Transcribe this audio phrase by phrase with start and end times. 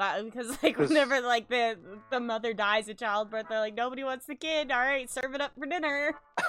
[0.00, 1.76] Because um, like 'Cause- whenever like the
[2.10, 4.70] the mother dies at childbirth, they're like nobody wants the kid.
[4.70, 6.14] All right, serve it up for dinner.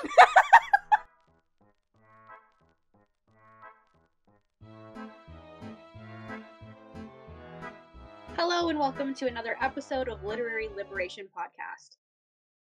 [8.35, 11.97] Hello, and welcome to another episode of Literary Liberation Podcast.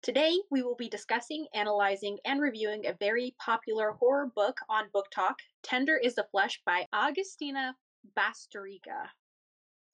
[0.02, 5.34] Today, we will be discussing, analyzing, and reviewing a very popular horror book on BookTok
[5.62, 7.74] Tender is the Flesh by Augustina
[8.16, 9.08] Bazterrica.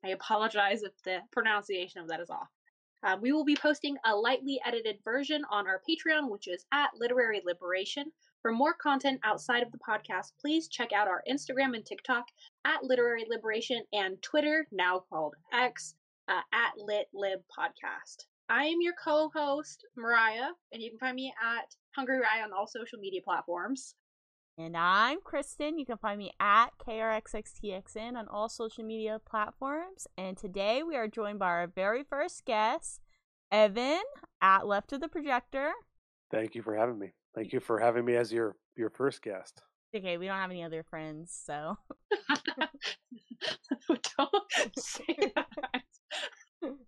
[0.05, 2.49] I apologize if the pronunciation of that is off.
[3.03, 6.91] Uh, we will be posting a lightly edited version on our Patreon, which is at
[6.95, 8.13] Literary Liberation.
[8.43, 12.25] For more content outside of the podcast, please check out our Instagram and TikTok
[12.67, 15.95] at Literary Liberation and Twitter, now called X,
[16.29, 18.27] uh, at Lit Lib Podcast.
[18.51, 22.67] I am your co-host Mariah, and you can find me at Hungry Rye on all
[22.67, 23.95] social media platforms.
[24.57, 25.79] And I'm Kristen.
[25.79, 30.07] You can find me at KRXXTXN on all social media platforms.
[30.17, 33.01] And today we are joined by our very first guest,
[33.51, 34.03] Evan,
[34.41, 35.73] at Left of the Projector.
[36.31, 37.15] Thank you for having me.
[37.35, 39.61] Thank you for having me as your your first guest.
[39.95, 41.77] Okay, we don't have any other friends, so
[43.89, 45.83] Don't say that.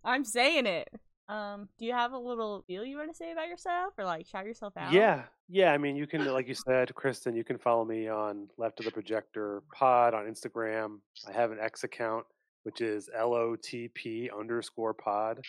[0.05, 0.89] I'm saying it.
[1.29, 4.27] Um, do you have a little deal you want to say about yourself, or like
[4.27, 4.93] shout yourself out?
[4.93, 5.73] Yeah, yeah.
[5.73, 8.87] I mean, you can, like you said, Kristen, you can follow me on Left of
[8.87, 10.99] the Projector Pod on Instagram.
[11.29, 12.25] I have an X account,
[12.63, 15.41] which is LOTP underscore pod,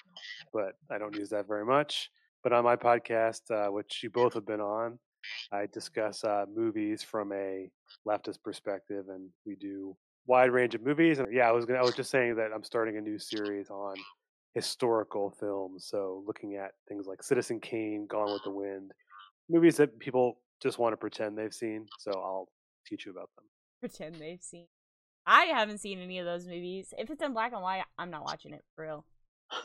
[0.52, 2.10] but I don't use that very much.
[2.44, 4.98] But on my podcast, uh, which you both have been on,
[5.52, 7.70] I discuss uh, movies from a
[8.08, 11.20] leftist perspective, and we do wide range of movies.
[11.20, 13.70] And yeah, I was gonna, I was just saying that I'm starting a new series
[13.70, 13.96] on
[14.54, 15.86] historical films.
[15.88, 18.54] So looking at things like Citizen Kane, Gone with the ah.
[18.54, 18.92] Wind,
[19.50, 21.86] movies that people just want to pretend they've seen.
[22.00, 22.48] So I'll
[22.88, 23.46] teach you about them.
[23.80, 24.66] pretend they've seen.
[25.26, 26.94] I haven't seen any of those movies.
[26.98, 29.06] If it's in black and white, I'm not watching it for real.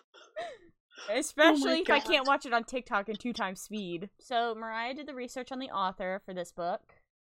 [1.08, 4.08] Oh Especially if I can't watch it on TikTok in two times speed.
[4.20, 6.80] So Mariah did the research on the author for this book.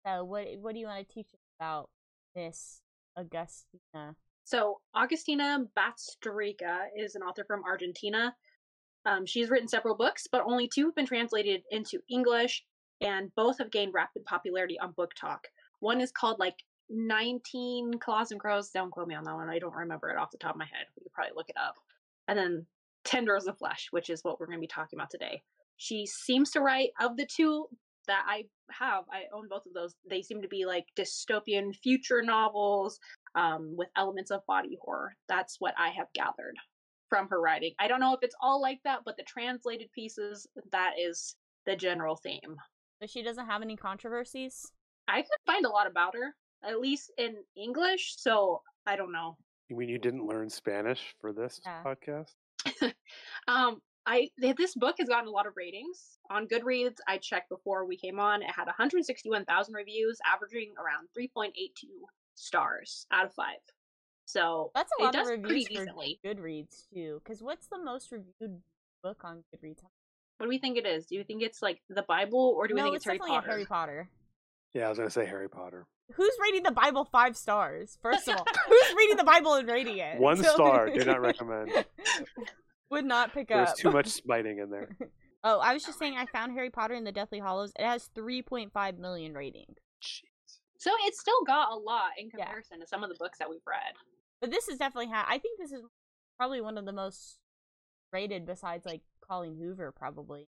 [0.06, 1.90] So what what do you want to teach us about
[2.36, 2.82] Miss
[3.18, 4.16] Augustina?
[4.44, 8.36] So, Augustina Bazterrica is an author from Argentina.
[9.06, 12.64] Um, she's written several books, but only two have been translated into English,
[13.02, 15.40] and both have gained rapid popularity on BookTok.
[15.80, 16.56] One is called like
[16.90, 18.70] 19 Claws and Crows.
[18.70, 19.50] Don't quote me on that one.
[19.50, 20.86] I don't remember it off the top of my head.
[20.96, 21.76] We could probably look it up.
[22.28, 22.66] And then
[23.36, 25.42] as the Flesh, which is what we're going to be talking about today.
[25.78, 27.68] She seems to write, of the two
[28.08, 29.96] that I have, I own both of those.
[30.10, 33.00] They seem to be like dystopian future novels
[33.36, 35.16] um, with elements of body horror.
[35.28, 36.56] That's what I have gathered
[37.10, 37.74] from her writing.
[37.80, 41.36] I don't know if it's all like that, but the translated pieces, that is
[41.66, 42.56] the general theme.
[43.02, 44.72] So she doesn't have any controversies.
[45.08, 46.34] I could find a lot about her,
[46.64, 49.38] at least in English, so I don't know.
[49.70, 51.84] You mean you didn't learn Spanish for this Yeah.
[51.84, 52.34] podcast?
[53.48, 56.98] Um, I this book has gotten a lot of ratings on Goodreads.
[57.08, 58.42] I checked before we came on.
[58.42, 61.52] It had 161,000 reviews, averaging around 3.82
[62.36, 63.58] stars out of five.
[64.26, 66.20] So That's a it lot of does pretty reviews for decently.
[66.26, 67.22] Goodreads too.
[67.24, 68.62] Because what's the most reviewed
[69.04, 69.80] book on Goodreads?
[70.38, 71.06] What do we think it is?
[71.06, 73.18] Do you think it's like the Bible, or do we no, think it's it's Harry
[73.20, 73.52] definitely Potter?
[73.52, 74.10] Harry Potter.
[74.74, 75.86] Yeah, I was gonna say Harry Potter.
[76.16, 77.98] Who's rating the Bible five stars?
[78.02, 80.20] First of all, who's reading the Bible and rating it?
[80.20, 80.90] One So- star.
[80.90, 81.72] Do not recommend.
[82.90, 83.76] Would not pick There's up.
[83.76, 84.90] There's too much smiting in there.
[85.44, 87.72] Oh, I was just saying, I found Harry Potter and the Deathly Hallows.
[87.78, 89.78] It has 3.5 million ratings.
[90.02, 90.22] Jeez.
[90.84, 92.44] So it's still got a lot in Yeah.
[92.44, 93.94] comparison to some of the books that we've read.
[94.42, 95.82] But this is definitely ha- I think this is
[96.36, 97.40] probably one of the most
[98.12, 100.50] rated besides like Colleen Hoover, probably,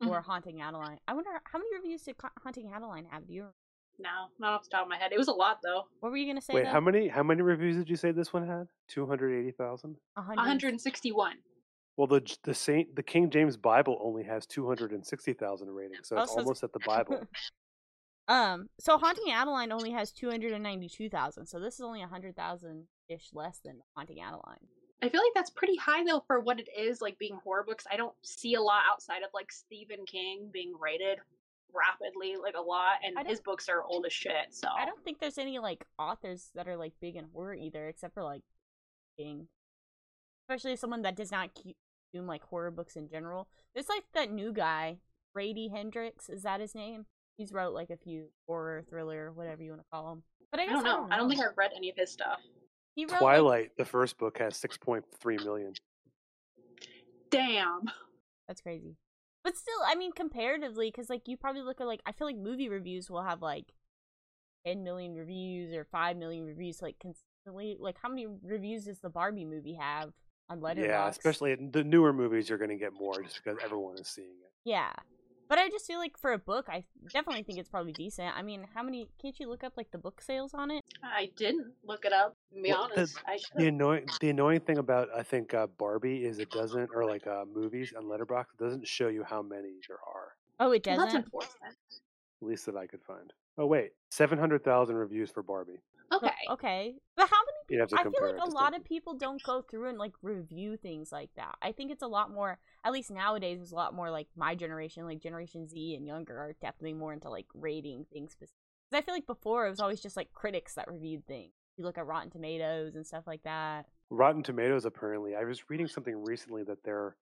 [0.00, 0.30] or mm-hmm.
[0.30, 1.00] Haunting Adeline.
[1.08, 3.26] I wonder how many reviews did Haunting Adeline have?
[3.26, 3.46] Do you?
[3.98, 5.12] No, not off the top of my head.
[5.12, 5.88] It was a lot though.
[5.98, 6.54] What were you gonna say?
[6.54, 6.70] Wait, though?
[6.70, 8.68] how many how many reviews did you say this one had?
[8.86, 9.96] Two hundred eighty thousand.
[10.14, 11.36] One hundred sixty one.
[11.96, 15.70] Well, the the Saint the King James Bible only has two hundred and sixty thousand
[15.70, 17.26] ratings, so Oh, it's so it's- almost at the Bible.
[18.28, 23.60] Um, so Haunting Adeline only has 292,000, so this is only a 100,000 ish less
[23.64, 24.66] than Haunting Adeline.
[25.02, 27.84] I feel like that's pretty high though for what it is, like being horror books.
[27.90, 31.18] I don't see a lot outside of like Stephen King being rated
[31.74, 34.32] rapidly, like a lot, and his books are old as shit.
[34.50, 37.88] So I don't think there's any like authors that are like big in horror either,
[37.88, 38.42] except for like
[39.18, 39.48] King.
[40.48, 43.48] Especially someone that does not consume like horror books in general.
[43.74, 44.98] There's like that new guy,
[45.34, 46.30] Grady Hendrix.
[46.30, 47.06] Is that his name?
[47.36, 50.22] He's wrote like a few horror, thriller, whatever you want to call them.
[50.50, 51.08] But I, I guess don't know.
[51.10, 52.40] I don't think I've read any of his stuff.
[52.94, 55.74] he wrote like- Twilight, the first book, has six point three million.
[57.30, 57.82] Damn.
[58.48, 58.96] That's crazy.
[59.44, 62.36] But still, I mean, comparatively, because like you probably look at like I feel like
[62.36, 63.66] movie reviews will have like
[64.66, 67.76] ten million reviews or five million reviews like recently.
[67.78, 70.10] Like, how many reviews does the Barbie movie have
[70.48, 70.86] on Letterboxd?
[70.88, 74.28] Yeah, especially the newer movies, you're going to get more just because everyone is seeing
[74.28, 74.52] it.
[74.64, 74.92] Yeah.
[75.48, 78.36] But I just feel like for a book, I definitely think it's probably decent.
[78.36, 79.08] I mean, how many?
[79.22, 80.82] Can't you look up like the book sales on it?
[81.04, 82.34] I didn't look it up.
[82.54, 83.56] To be Well, the- honest, I should.
[83.56, 87.26] The annoying, the annoying thing about I think uh, Barbie is it doesn't, or like
[87.26, 90.32] uh, movies on Letterboxd it doesn't show you how many there are.
[90.58, 91.24] Oh, it Well, that's doesn't.
[91.26, 91.76] unfortunate.
[92.42, 93.32] At least that I could find.
[93.58, 95.80] Oh wait, seven hundred thousand reviews for Barbie.
[96.12, 96.30] Okay.
[96.50, 96.94] Okay.
[97.16, 99.62] But how many You have to I feel like a lot of people don't go
[99.62, 101.56] through and like review things like that.
[101.62, 104.54] I think it's a lot more, at least nowadays, it's a lot more like my
[104.54, 108.34] generation, like Generation Z and younger, are definitely more into like rating things.
[108.38, 108.52] Because
[108.92, 111.52] I feel like before it was always just like critics that reviewed things.
[111.76, 113.86] You look at Rotten Tomatoes and stuff like that.
[114.10, 115.34] Rotten Tomatoes apparently.
[115.34, 117.16] I was reading something recently that they're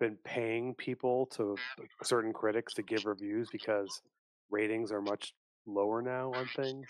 [0.00, 1.56] been paying people to
[2.02, 4.02] certain critics to give reviews because
[4.50, 5.34] ratings are much
[5.66, 6.86] lower now on things,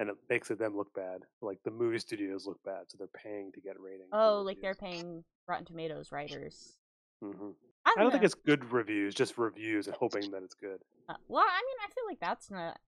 [0.00, 1.20] and it makes it them look bad.
[1.42, 4.08] Like the movie studios look bad, so they're paying to get ratings.
[4.12, 6.78] Oh, like they're paying Rotten Tomatoes writers.
[7.22, 7.54] Mhm.
[7.84, 10.80] I I don't, don't think it's good reviews, just reviews and hoping that it's good.
[11.08, 12.78] Uh, well, I mean, I feel like that's not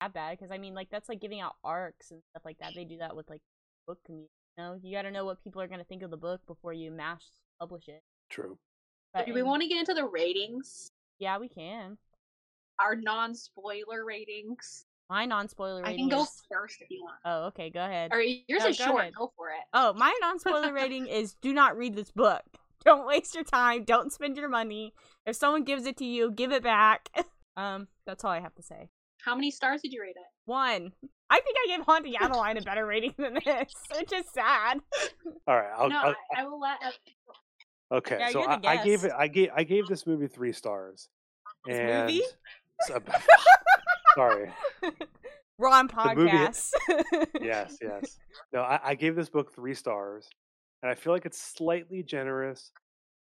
[0.00, 2.72] that bad because I mean, like that's like giving out arcs and stuff like that.
[2.74, 3.42] They do that with like
[3.86, 4.30] book community.
[4.56, 6.72] You know, you got to know what people are gonna think of the book before
[6.72, 7.24] you mass
[7.60, 8.02] publish it.
[8.30, 8.58] True.
[9.12, 10.92] But do we in- want to get into the ratings?
[11.18, 11.98] Yeah, we can.
[12.78, 14.86] Our non-spoiler ratings.
[15.10, 16.42] My non-spoiler I rating can go is.
[16.50, 17.16] first if you want.
[17.24, 18.10] Oh, okay, go ahead.
[18.12, 19.00] Or yours No, is go short.
[19.00, 19.14] ahead.
[19.14, 19.60] Go for it.
[19.72, 22.42] Oh, my non-spoiler rating is: do not read this book.
[22.84, 23.84] Don't waste your time.
[23.84, 24.94] Don't spend your money.
[25.26, 27.08] If someone gives it to you, give it back.
[27.56, 28.88] um, that's all I have to say.
[29.24, 30.22] How many stars did you rate it?
[30.44, 30.92] One.
[31.30, 34.78] I think I gave Haunting Adeline a better rating than this, which is sad.
[35.46, 35.70] All right.
[35.76, 36.78] I'll, no, I'll, I, I will let.
[37.92, 38.16] okay.
[38.20, 39.12] Yeah, so I, I gave it.
[39.16, 39.50] I gave.
[39.54, 41.08] I gave this movie three stars.
[41.66, 42.22] This and movie?
[44.18, 44.52] So- sorry.
[45.58, 46.70] We're on podcast.
[47.40, 47.78] Yes.
[47.82, 48.16] Yes.
[48.52, 50.28] No, I, I gave this book three stars,
[50.82, 52.70] and I feel like it's slightly generous.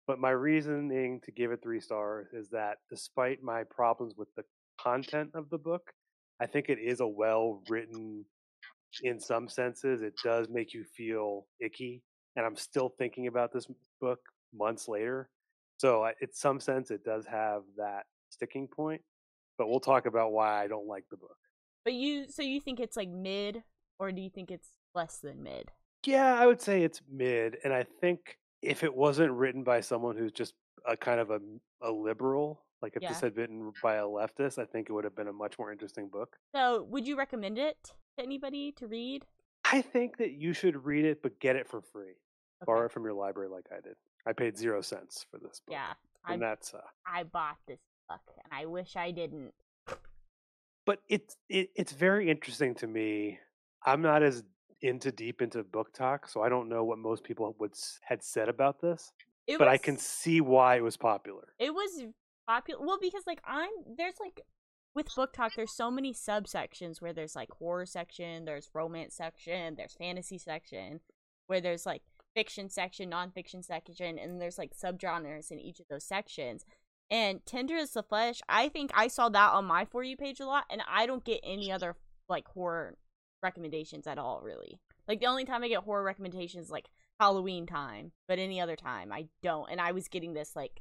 [0.07, 4.43] But my reasoning to give it three stars is that despite my problems with the
[4.81, 5.93] content of the book,
[6.41, 8.25] I think it is a well written.
[9.03, 12.03] In some senses, it does make you feel icky,
[12.37, 13.67] and I'm still thinking about this
[14.01, 14.21] book
[14.55, 15.29] months later.
[15.79, 19.01] So, I- in some sense, it does have that sticking point.
[19.59, 21.37] But we'll talk about why I don't like the book.
[21.85, 23.63] But you, so you think it's like mid,
[23.99, 25.71] or do you think it's less than mid?
[26.07, 30.17] Yeah, I would say it's mid, and I think if it wasn't written by someone
[30.17, 30.55] who's just
[30.87, 31.41] a kind of a,
[31.83, 33.09] a liberal, like if Yeah.
[33.11, 35.71] this had been by a leftist, I think it would have been a much more
[35.73, 36.37] interesting book.
[36.55, 37.77] So, would you recommend it
[38.19, 39.25] to anybody to read?
[39.65, 42.15] I think that you should read it, but get it for free.
[42.67, 43.97] Borrow it from your library, like I did.
[44.27, 45.73] I paid zero cents for this book.
[45.73, 45.93] Yeah,
[46.25, 49.53] I and that's uh, I bought this book, and I wish I didn't.
[50.87, 53.39] but it's it, it's very interesting to me.
[53.85, 54.43] I'm not as
[54.81, 58.81] into deep into BookTok, so I don't know what most people would had said about
[58.81, 59.13] this.
[59.47, 61.49] It but I can see why it was popular.
[61.59, 62.05] It was
[62.47, 62.85] popular.
[62.85, 64.43] Well, because like I'm there's like
[64.95, 69.95] with BookTok, there's so many subsections where there's like horror section, there's romance section, there's
[69.95, 71.01] fantasy section,
[71.47, 72.03] where there's like
[72.35, 76.65] fiction section, nonfiction section, and there's like subgenres in each of those sections.
[77.11, 80.41] And Tender is the Flesh, I think I saw that on my For You page
[80.41, 81.97] a lot, and I don't get any other
[82.29, 82.97] like horror
[83.43, 84.81] recommendations at all, really.
[85.07, 86.89] Like the only time I get horror recommendations is like
[87.21, 89.71] Halloween time, but any other time I don't.
[89.71, 90.81] And I was getting this like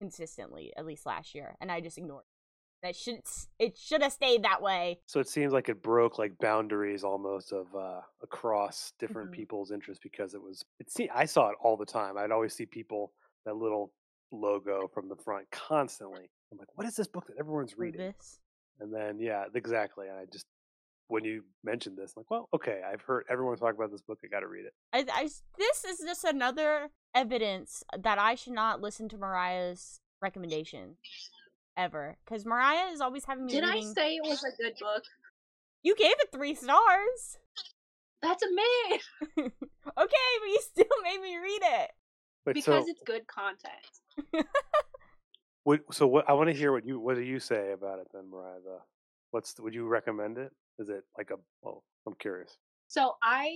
[0.00, 2.86] consistently, at least last year, and I just ignored it.
[2.86, 3.20] That should
[3.58, 5.00] it should have stayed that way.
[5.06, 9.34] So it seems like it broke like boundaries almost of uh, across different Mhm.
[9.34, 10.64] people's interests because it was.
[10.78, 12.16] It see, I saw it all the time.
[12.16, 13.12] I'd always see people
[13.44, 13.92] that little
[14.30, 16.30] logo from the front constantly.
[16.52, 18.00] I'm like, what is this book that everyone's for reading?
[18.00, 18.40] This.
[18.80, 20.08] And then yeah, exactly.
[20.08, 20.46] And I just
[21.08, 24.18] when you mentioned this, I'm like, well, okay, I've heard everyone talk about this book.
[24.22, 24.74] I got to read it.
[24.92, 30.00] I, I s- this is just another evidence that I should not listen to Mariah's
[30.20, 30.96] recommendation
[31.76, 35.02] ever, because Mariah is always having me Did I say it was a good book?
[35.82, 37.38] you gave it three stars.
[38.20, 39.00] That's a mid
[39.38, 39.52] okay,
[39.96, 41.90] but you still made me read it.
[42.44, 43.72] But because so, it's good content.
[45.64, 46.26] What, so what?
[46.28, 48.60] I want to hear what you what do you say about it then, Mariah?
[48.64, 48.78] The,
[49.32, 50.50] what's the, would you recommend it?
[50.78, 51.34] Is it like a?
[51.60, 52.56] Well, I'm curious.
[52.86, 53.50] So I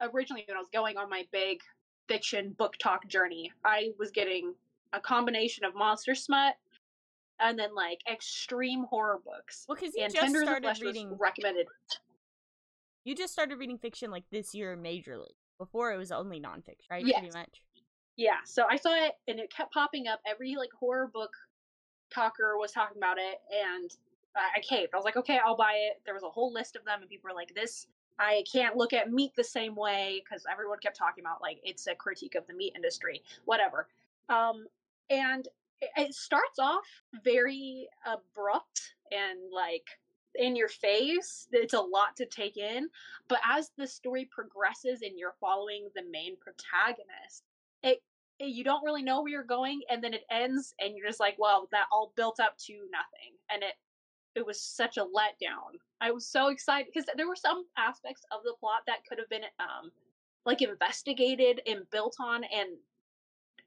[0.00, 1.60] originally, when I was going on my big
[2.08, 4.54] fiction BookTok journey, I was getting
[4.92, 6.54] a combination of monster smut
[7.38, 9.64] and then like extreme horror books.
[9.68, 11.16] Well, because you and just Tender started reading.
[11.16, 11.68] recommended.
[13.04, 15.30] You just started reading fiction like this year majorly.
[15.58, 17.06] Before it was only nonfiction, right?
[17.06, 17.20] Yes.
[17.20, 17.62] Pretty much.
[18.16, 20.20] Yeah, so I saw it and it kept popping up.
[20.26, 21.32] Every like horror book
[22.12, 23.90] talker was talking about it, and
[24.36, 24.90] I I caved.
[24.92, 26.00] I was like, okay, I'll buy it.
[26.04, 27.86] There was a whole list of them, and people were like, this
[28.18, 31.86] I can't look at meat the same way because everyone kept talking about like it's
[31.86, 33.88] a critique of the meat industry, whatever.
[34.28, 34.66] Um,
[35.10, 35.48] and
[35.80, 36.84] it, it starts off
[37.24, 39.86] very abrupt and like
[40.34, 41.48] in your face.
[41.52, 42.88] It's a lot to take in,
[43.28, 47.44] but as the story progresses and you're following the main protagonist,
[47.82, 47.98] it
[48.38, 51.36] you don't really know where you're going and then it ends and you're just like
[51.38, 53.74] well that all built up to nothing and it
[54.34, 55.76] it was such a letdown.
[56.00, 59.28] I was so excited because there were some aspects of the plot that could have
[59.28, 59.90] been um
[60.44, 62.70] like investigated and built on and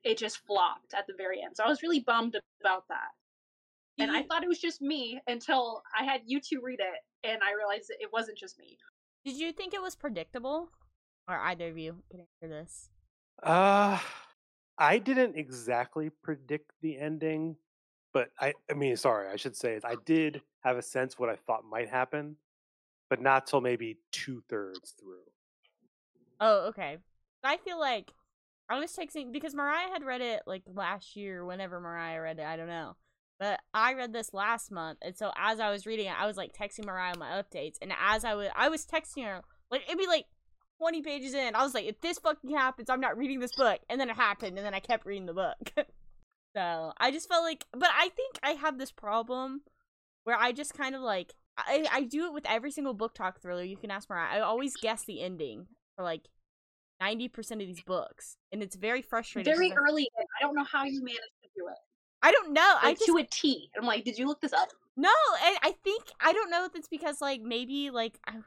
[0.04, 3.12] it just flopped at the very end so i was really bummed about that.
[3.98, 7.42] And i thought it was just me until i had you two read it and
[7.44, 8.78] i realized it wasn't just me.
[9.24, 10.70] Did you think it was predictable?
[11.28, 12.90] Or either of you can answer this
[13.44, 14.00] uh
[14.78, 17.56] I didn't exactly predict the ending,
[18.14, 21.36] but I I mean, sorry, I should say I did have a sense what I
[21.36, 22.38] thought might happen,
[23.10, 25.24] but not till maybe two thirds through.
[26.40, 26.98] Oh, okay.
[27.44, 28.12] I feel like
[28.70, 32.46] I was texting because Mariah had read it like last year, whenever Mariah read it,
[32.46, 32.96] I don't know.
[33.40, 36.38] But I read this last month, and so as I was reading it, I was
[36.38, 39.98] like texting Mariah my updates, and as I was, I was texting her like it'd
[39.98, 40.26] be like
[40.80, 43.80] 20 pages in, I was like, if this fucking happens, I'm not reading this book.
[43.90, 45.72] And then it happened, and then I kept reading the book.
[46.56, 49.62] so I just felt like, but I think I have this problem
[50.24, 53.64] where I just kind of like, I, I do it with every single BookTok thriller.
[53.64, 54.38] You can ask Mariah.
[54.38, 56.28] I always guess the ending for like
[57.02, 58.38] 90% of these books.
[58.52, 59.54] And it's very frustrating.
[59.54, 60.10] Very early.
[60.18, 61.78] I don't know how you managed to do it.
[62.22, 62.72] I don't know.
[62.76, 63.70] Like I just, to a T.
[63.78, 64.70] I'm like, did you look this up?
[64.98, 68.38] No, I, I think I don't know if it's because like maybe like I,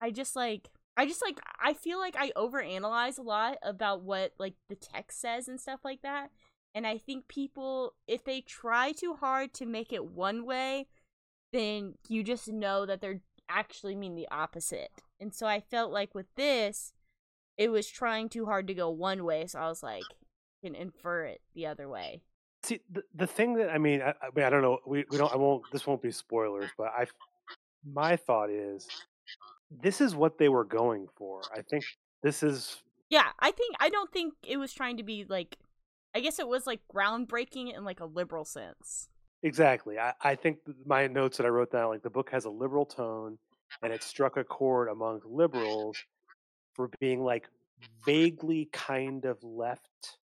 [0.00, 4.32] I just like I just like I feel like I overanalyze a lot about what
[4.38, 6.30] like the text says and stuff like that.
[6.74, 10.86] And I think people if they try too hard to make it one way,
[11.52, 14.90] then you just know that they're actually mean the opposite.
[15.18, 16.92] And so I felt like with this,
[17.56, 20.04] it was trying too hard to go one way, so I was like
[20.62, 22.22] can infer it the other way.
[22.62, 24.78] See, the, the thing that I mean, I, I mean, I don't know.
[24.86, 25.32] We we don't.
[25.32, 25.62] I won't.
[25.72, 27.06] This won't be spoilers, but I.
[27.90, 28.86] My thought is
[29.70, 31.42] this is what they were going for.
[31.54, 31.84] I think
[32.22, 35.56] this is Yeah, I think I don't think it was trying to be like
[36.14, 39.08] I guess it was like groundbreaking in like a liberal sense.
[39.42, 39.98] Exactly.
[39.98, 42.84] I, I think my notes that I wrote down, like the book has a liberal
[42.84, 43.38] tone
[43.82, 45.96] and it struck a chord among liberals
[46.74, 47.48] for being like
[48.04, 50.18] vaguely kind of left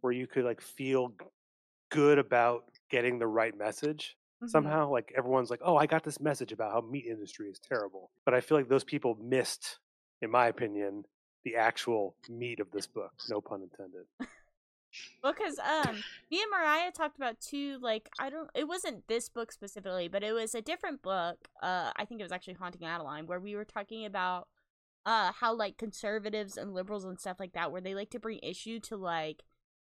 [0.00, 1.12] where you could like feel
[1.90, 4.50] good about getting the right message mm-hmm.
[4.50, 4.90] somehow.
[4.90, 8.34] Like everyone's like, "Oh, I got this message about how meat industry is terrible," but
[8.34, 9.78] I feel like those people missed,
[10.22, 11.04] in my opinion,
[11.44, 13.12] the actual meat of this book.
[13.28, 14.06] No pun intended.
[15.22, 15.96] well, because um
[16.30, 20.22] me and mariah talked about two like i don't it wasn't this book specifically but
[20.22, 23.56] it was a different book uh i think it was actually haunting adeline where we
[23.56, 24.46] were talking about
[25.04, 28.38] uh how like conservatives and liberals and stuff like that where they like to bring
[28.42, 29.42] issue to like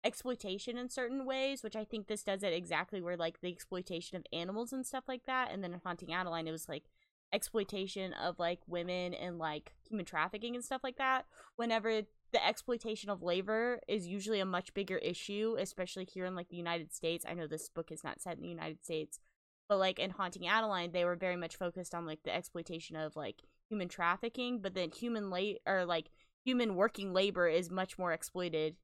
[0.08, 4.16] exploitation in certain ways, which I think this does it exactly where like the exploitation
[4.18, 5.52] of animals and stuff like that.
[5.52, 6.86] And then in Haunting Adeline, it was like
[7.34, 11.26] exploitation of like women and like human trafficking and stuff like that.
[11.58, 16.50] Whenever the exploitation of labor is usually a much bigger issue, especially here in like
[16.50, 17.26] the United States.
[17.28, 19.20] I know this book is not set in the United States,
[19.68, 23.16] but like in Haunting Adeline, they were very much focused on like the exploitation of
[23.18, 26.12] like human trafficking, but then human late or like
[26.46, 28.76] human working labor is much more exploited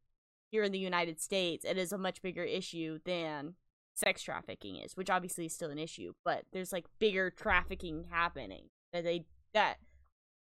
[0.54, 3.56] here in the United States, it is a much bigger issue than
[3.96, 8.66] sex trafficking is, which obviously is still an issue, but there's like bigger trafficking happening
[8.94, 9.78] that they that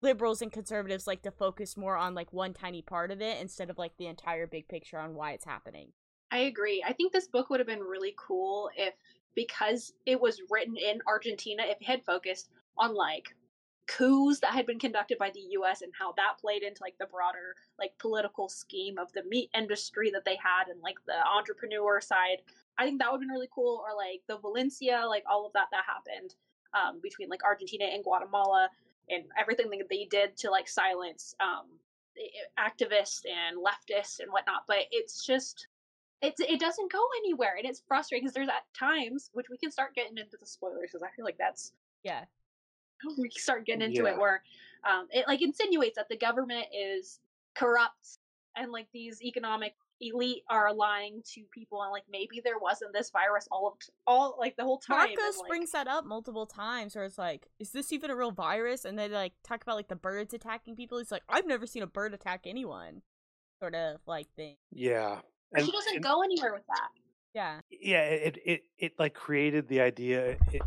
[0.02, 3.70] liberals and conservatives like to focus more on like one tiny part of it instead
[3.70, 5.92] of like the entire big picture on why it's happening.
[6.32, 6.82] I agree.
[6.84, 8.94] I think this book would have been really cool if
[9.36, 13.32] because it was written in Argentina, if it had focused on like
[13.90, 17.06] coups that had been conducted by the US and how that played into like the
[17.06, 22.00] broader like political scheme of the meat industry that they had and like the entrepreneur
[22.00, 22.38] side.
[22.78, 25.52] I think that would have been really cool or like the Valencia, like all of
[25.54, 26.34] that that happened
[26.72, 28.68] um, between like Argentina and Guatemala
[29.08, 31.66] and everything that they did to like silence um,
[32.58, 34.64] activists and leftists and whatnot.
[34.68, 35.66] But it's just
[36.22, 39.70] it's it doesn't go anywhere and it's frustrating because there's at times which we can
[39.70, 41.72] start getting into the spoilers because I feel like that's
[42.04, 42.24] yeah
[43.18, 44.10] we start getting into yeah.
[44.10, 44.42] it where
[44.88, 47.20] um, it like insinuates that the government is
[47.54, 48.18] corrupt
[48.56, 53.10] and like these economic elite are lying to people and like maybe there wasn't this
[53.10, 54.96] virus all of t- all like the whole time.
[54.96, 58.30] Marcos like, brings that up multiple times where it's like, is this even a real
[58.30, 58.84] virus?
[58.84, 60.98] And they like talk about like the birds attacking people.
[60.98, 63.02] He's like, I've never seen a bird attack anyone,
[63.60, 64.56] sort of like thing.
[64.72, 65.18] Yeah,
[65.52, 66.88] and he doesn't and, go anywhere with that.
[67.34, 68.04] Yeah, yeah.
[68.04, 70.36] It it it like created the idea.
[70.52, 70.62] It,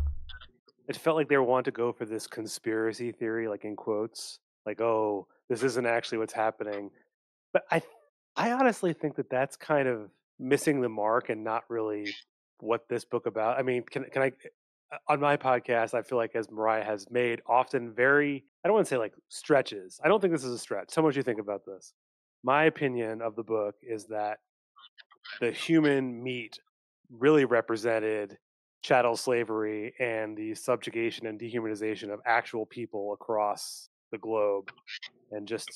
[0.88, 4.80] it felt like they wanted to go for this conspiracy theory, like in quotes, like
[4.80, 6.90] oh this isn't actually what's happening.
[7.52, 7.82] But i
[8.36, 12.12] i honestly think that that's kind of missing the mark and not really
[12.58, 14.32] what this book about i mean can can i
[14.92, 18.74] uh, on my podcast i feel like as mariah has made often very i don't
[18.74, 21.16] want to say like stretches i don't think this is a stretch tell me what
[21.16, 21.92] you think about this.
[22.44, 24.38] My opinion of the book is that
[25.40, 26.58] the human meat
[27.10, 28.36] really represented
[28.84, 34.70] chattel slavery and the subjugation and dehumanization of actual people across the globe
[35.32, 35.70] and just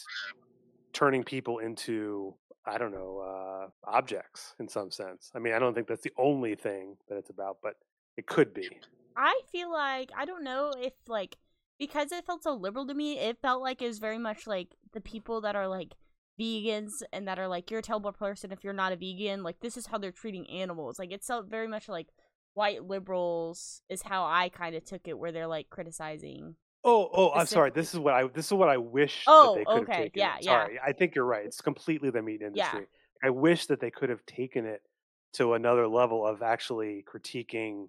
[0.92, 2.34] turning people into
[2.66, 6.12] i don't know uh, objects in some sense i mean i don't think that's the
[6.18, 7.74] only thing that it's about but
[8.16, 8.68] it could be
[9.18, 11.36] I feel like I don't know if like
[11.78, 14.68] because it felt so liberal to me, it felt like it was very much like
[14.92, 15.94] the people that are like
[16.40, 19.42] vegans and that are like you're a terrible person if you're not a vegan.
[19.42, 21.00] Like this is how they're treating animals.
[21.00, 22.06] Like it felt very much like
[22.54, 26.56] white liberals is how I kind of took it, where they're like criticizing.
[26.84, 29.58] oh oh i'm sorry this is what i this is what i wish Oh, that
[29.58, 30.44] they could okay, have taken yeah, it.
[30.44, 30.62] yeah.
[30.62, 32.46] sorry i think you're right it's completely the meat Yeah.
[32.48, 32.86] industry
[33.24, 34.82] i wish that they could have taken it
[35.32, 37.88] to another level of actually critiquing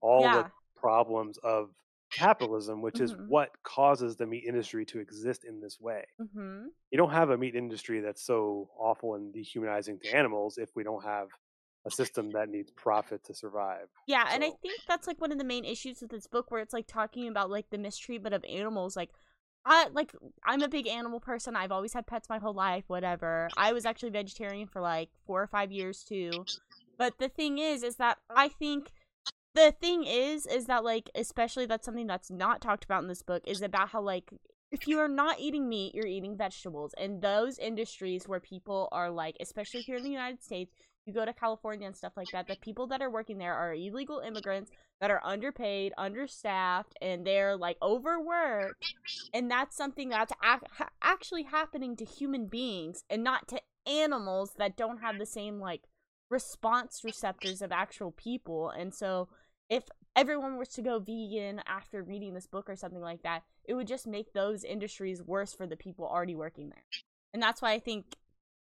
[0.00, 0.42] all Yeah.
[0.44, 1.70] the problems of
[2.10, 3.28] capitalism which is Mhm.
[3.28, 6.68] what causes the meat industry to exist in this way Mm-hmm.
[6.90, 10.82] you don't have a meat industry that's so awful and dehumanizing to animals if we
[10.84, 11.28] don't have
[11.84, 15.38] a system that needs profit to survive Yeah, and I think that's like one of
[15.38, 18.44] the main issues with this book, where it's like talking about like the mistreatment of
[18.44, 18.96] animals.
[18.96, 19.10] Like,
[19.64, 20.12] I like
[20.44, 21.56] I'm a big animal person.
[21.56, 22.84] I've always had pets my whole life.
[22.88, 23.48] Whatever.
[23.56, 26.30] I was actually vegetarian for like four or five years too.
[26.98, 28.90] But the thing is, is that I think
[29.54, 33.22] the thing is, is that like especially that's something that's not talked about in this
[33.22, 34.30] book is about how like
[34.72, 39.10] if you are not eating meat, you're eating vegetables, and those industries where people are
[39.10, 40.74] like, especially here in the United States
[41.06, 43.74] you go to California and stuff like that, the people that are working there are
[43.74, 48.94] illegal immigrants that are underpaid, understaffed, and they're like overworked.
[49.34, 54.76] And that's something that's ac- actually happening to human beings and not to animals that
[54.76, 55.82] don't have the same like
[56.30, 58.70] response receptors of actual people.
[58.70, 59.28] And so
[59.68, 59.84] if
[60.14, 63.86] everyone was to go vegan after reading this book or something like that, it would
[63.86, 66.84] just make those industries worse for the people already working there.
[67.32, 68.16] And that's why I think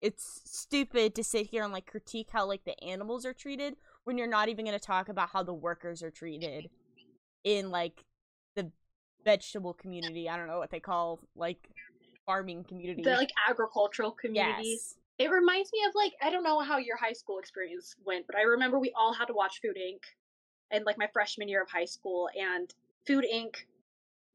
[0.01, 4.17] it's stupid to sit here and like critique how like the animals are treated when
[4.17, 6.71] you're not even going to talk about how the workers are treated
[7.45, 8.05] in like
[8.55, 8.71] the
[9.25, 10.29] vegetable community.
[10.29, 11.69] I don't know what they call like
[12.27, 13.03] farming community.
[13.03, 14.71] The like agricultural community.
[14.71, 14.95] yes.
[15.19, 18.37] It reminds me of like I don't know how your high school experience went, but
[18.37, 19.99] I remember we all had to watch Food Inc.
[20.71, 22.73] and like my freshman year of high school, and
[23.05, 23.57] Food Inc.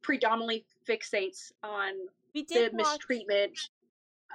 [0.02, 1.94] predominantly fixates on
[2.34, 2.74] the watch.
[2.74, 3.70] mistreatment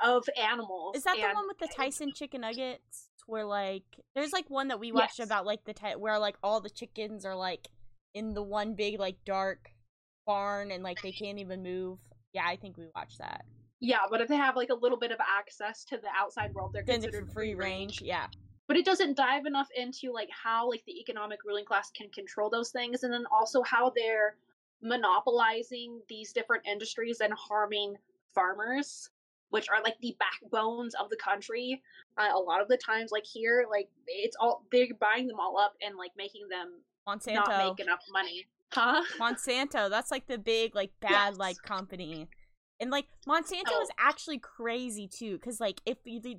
[0.05, 0.97] of animals.
[0.97, 3.09] Is that the one with the Tyson chicken nuggets?
[3.27, 3.85] Where like
[4.15, 5.27] there's like one that we watched Yes.
[5.27, 7.69] about like the ty- where like all the chickens are like
[8.15, 9.71] in the one big like dark
[10.27, 11.99] barn and like they can't even move.
[12.33, 13.45] Yeah, I think we watched that.
[13.81, 16.73] Yeah, but if they have like a little bit of access to the outside world,
[16.73, 18.01] they're Then considered free range.
[18.03, 18.27] Yeah.
[18.67, 22.49] but it doesn't dive enough into like how like the economic ruling class can control
[22.51, 24.37] those things and then also how they're
[24.83, 27.95] monopolizing these different industries and harming
[28.35, 29.11] farmers
[29.51, 31.83] which are like the backbones of the country
[32.19, 35.59] uh, a lot of the times like here like it's all they're buying them all
[35.59, 37.35] up and like making them Monsanto.
[37.35, 41.39] not make enough money huh Monsanto, that's like the big like bad Yes.
[41.39, 42.29] like company.
[42.81, 43.83] And like Monsanto Oh.
[43.83, 45.97] is actually crazy too cuz like if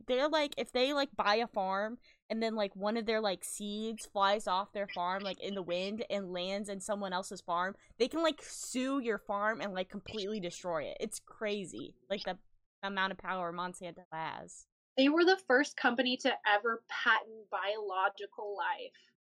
[0.07, 1.97] they're like if they like buy a farm
[2.29, 5.61] and then like one of their like seeds flies off their farm like in the
[5.63, 9.89] wind and lands in someone else's farm, they can like sue your farm and like
[9.89, 10.97] completely destroy it.
[10.99, 11.95] It's crazy.
[12.09, 12.37] Like the
[12.83, 14.65] amount of power Monsanto has.
[14.97, 18.93] they were the first company to ever patent biological life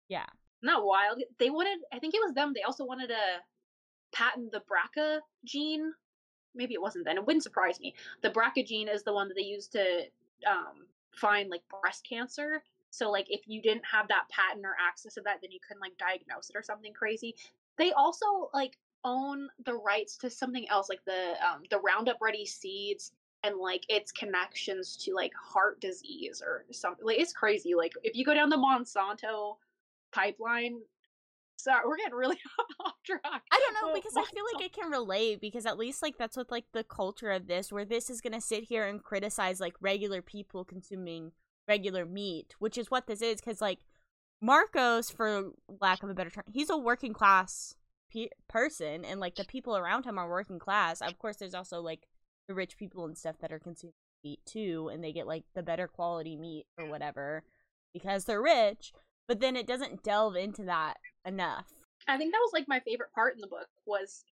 [0.09, 0.25] Yeah.
[0.61, 1.21] not wild.
[1.39, 2.53] They wanted, I think it was them.
[2.53, 3.41] They also wanted to
[4.13, 5.91] patent the BRCA gene.
[6.55, 7.17] Maybe it wasn't then.
[7.17, 7.95] It wouldn't surprise me.
[8.21, 10.03] The BRCA gene is the one that they use to
[10.49, 12.63] um, find like breast cancer.
[12.91, 15.81] So like if you didn't have that patent or access to that, then you couldn't
[15.81, 17.35] like diagnose it or something crazy.
[17.77, 22.45] They also like own the rights to something else, like the um, the Roundup Ready
[22.45, 23.11] seeds
[23.43, 27.05] and like its connections to like heart disease or something.
[27.05, 27.75] Like it's crazy.
[27.75, 29.57] Like if you go down the Monsanto
[30.11, 30.79] pipeline.
[31.55, 32.37] Sorry, we're getting really
[32.79, 33.21] off track.
[33.23, 36.01] I don't know Well, because I feel like Monsanto- it can relate because at least
[36.01, 39.03] like that's what like the culture of this where this is gonna sit here and
[39.03, 41.31] criticize like regular people consuming
[41.67, 43.79] regular meat, which is what this is because like
[44.41, 47.75] Marcos, for lack of a better term, he's a working class
[48.11, 51.01] pe- person and like the people around him are working class.
[51.01, 52.07] Of course, there's also like
[52.47, 55.63] the rich people and stuff that are consuming meat too, and they get like the
[55.63, 56.89] better quality meat or mm.
[56.89, 57.43] whatever
[57.93, 58.93] because they're rich.
[59.27, 61.67] But then it doesn't delve into that enough.
[62.07, 64.25] I think that was like my favorite part in the book was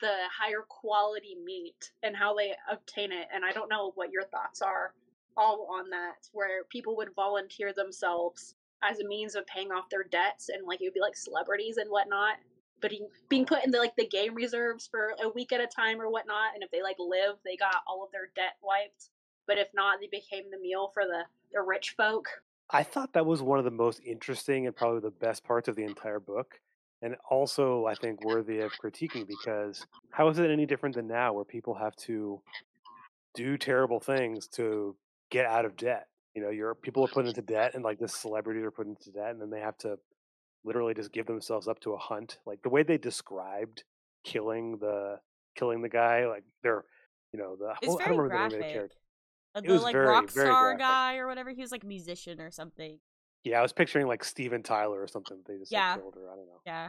[0.00, 3.26] the higher quality meat and how they obtain it.
[3.34, 4.92] And I don't know what your thoughts are
[5.36, 10.04] all on that, where people would volunteer themselves as a means of paying off their
[10.04, 12.36] debts and like it would be like celebrities and whatnot.
[12.80, 12.92] But
[13.28, 16.10] being put in the like the game reserves for a week at a time or
[16.10, 19.10] whatnot, and if they like live, they got all of their debt wiped.
[19.46, 22.28] But if not, they became the meal for the the rich folk.
[22.70, 25.76] I thought that was one of the most interesting and probably the best parts of
[25.76, 26.60] the entire book.
[27.00, 31.32] And also, I think worthy of critiquing because how is it any different than now
[31.32, 32.40] where people have to
[33.34, 34.96] do terrible things to
[35.30, 36.08] get out of debt?
[36.34, 39.10] You know, your people are put into debt, and like the celebrities are put into
[39.10, 39.98] debt, and then they have to
[40.68, 42.38] literally just give themselves up to a hunt.
[42.46, 43.82] Like the way they described
[44.24, 45.18] killing the
[45.56, 46.84] killing the guy, like they're
[47.32, 48.74] you know the it's I very don't remember the name of the graphic.
[48.74, 48.98] character.
[49.54, 50.78] Uh, The like very, rock very star graphic.
[50.80, 51.50] guy or whatever.
[51.50, 52.98] He was like a musician or something.
[53.44, 55.38] Yeah, I was picturing like Steven Tyler or something.
[55.46, 55.96] They just like, Yeah.
[55.96, 56.30] killed her.
[56.30, 56.60] I don't know.
[56.66, 56.88] Yeah.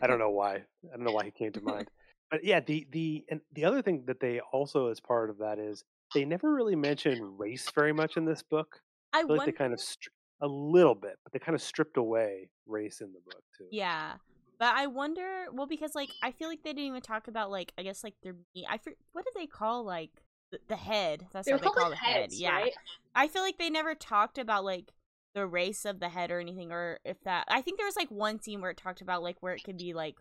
[0.00, 0.54] I don't know why.
[0.56, 1.88] I don't know why he came to mind.
[2.30, 5.58] But yeah, the the and the other thing that they also as part of that
[5.58, 8.80] is they never really mention race very much in this book.
[9.12, 10.08] I I feel like they kind of stri-
[10.42, 13.66] a little bit, but they kind of stripped away race in the book too.
[13.70, 14.14] Yeah.
[14.58, 17.72] But I wonder, well, because like I feel like they didn't even talk about like
[17.78, 18.34] I guess like their.
[18.68, 20.10] I for, what do they call like
[20.50, 21.26] the, the head?
[21.32, 22.22] That's They what they call the head.
[22.22, 22.56] heads, Yeah.
[22.56, 22.72] right?
[23.14, 24.92] I feel like they never talked about like
[25.34, 27.46] the race of the head or anything, or if that.
[27.48, 29.78] I think there was like one scene where it talked about like where it could
[29.78, 30.16] be like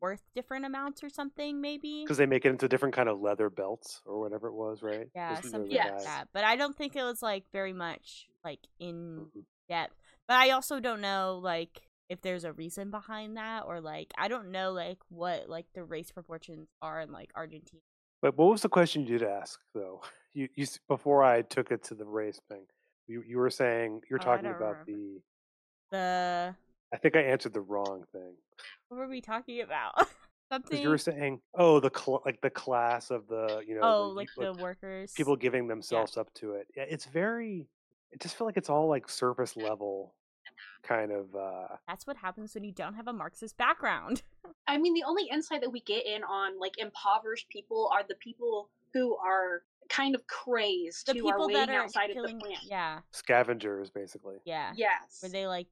[0.00, 2.02] worth different amounts or something, maybe.
[2.04, 5.08] Because they make it into different kind of leather belts or whatever it was, right?
[5.14, 6.28] Yeah, something like that.
[6.32, 9.40] But I don't think it was like very much like in mm-hmm.
[9.70, 9.94] Depth.
[10.28, 11.80] But I also don't know like
[12.10, 15.84] if there's a reason behind that or like I don't know like what like the
[15.84, 17.80] race proportions are in like Argentina.
[18.20, 20.02] But what was the question you did ask though?
[20.32, 22.62] You you before I took it to the race thing.
[23.08, 24.84] You you were saying you were Oh, talking about remember.
[24.86, 25.20] the.
[25.90, 26.54] The
[26.94, 28.34] I think I answered the wrong thing.
[28.88, 30.06] what were we talking about?
[30.52, 30.82] Something.
[30.82, 34.14] you were saying, oh, the cl- like the class of the you know oh, the,
[34.14, 35.12] like y- the workers.
[35.16, 36.68] people giving themselves up to it.
[36.76, 37.66] Yeah, it's very.
[38.12, 40.14] I just feel like it's all like surface level,
[40.82, 41.34] kind of.
[41.34, 44.22] uh That's what happens when you don't have a Marxist background.
[44.66, 48.14] I mean, the only insight that we get in on like impoverished people are the
[48.16, 52.34] people who are kind of crazed, The who people waiting that are outside killing.
[52.36, 52.62] of the plant.
[52.68, 54.36] Yeah, Scavengers, basically.
[54.44, 54.72] yeah.
[54.76, 55.18] Yes.
[55.20, 55.66] Where they like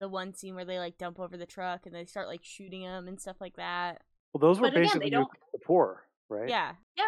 [0.00, 2.82] the one scene where they like dump over the truck and they start like shooting
[2.82, 4.02] them and stuff like that.
[4.32, 6.48] Well, those were But again, they basically don't- the poor, right?
[6.48, 6.72] Yeah.
[6.96, 7.04] yeah,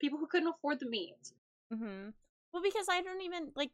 [0.00, 1.32] people who couldn't afford the meat.
[1.72, 2.10] Mm-hmm.
[2.52, 3.70] Well, because I don't even like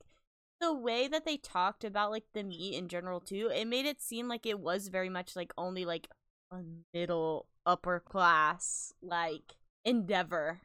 [0.65, 3.51] the way that they talked about like the meat in general too.
[3.55, 6.09] It made it seem like it was very much like only like
[6.51, 6.59] a
[6.93, 10.61] middle upper class like endeavor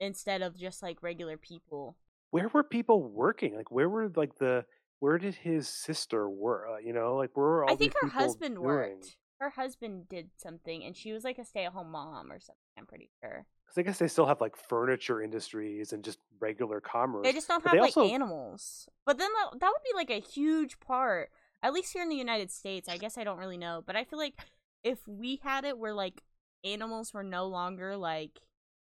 [0.00, 1.96] instead of just like regular people.
[2.30, 3.54] Where were people working?
[3.54, 4.64] Like, where were like the?
[5.00, 6.66] Where did his sister work?
[6.72, 8.66] Uh, you know, like where were all I think her husband doing?
[8.66, 9.16] worked.
[9.44, 12.56] Her husband did something, and she was like a stay-at-home mom or something.
[12.78, 13.44] I'm pretty sure.
[13.66, 17.24] Because I guess they still have like furniture industries and just regular commerce.
[17.24, 18.88] They just don't But have like also- animals.
[19.04, 21.28] But then that, that would be like a huge part.
[21.62, 24.04] At least here in the United States, I guess I don't really know, but I
[24.04, 24.34] feel like
[24.82, 26.22] if we had it where like
[26.64, 28.40] animals were no longer like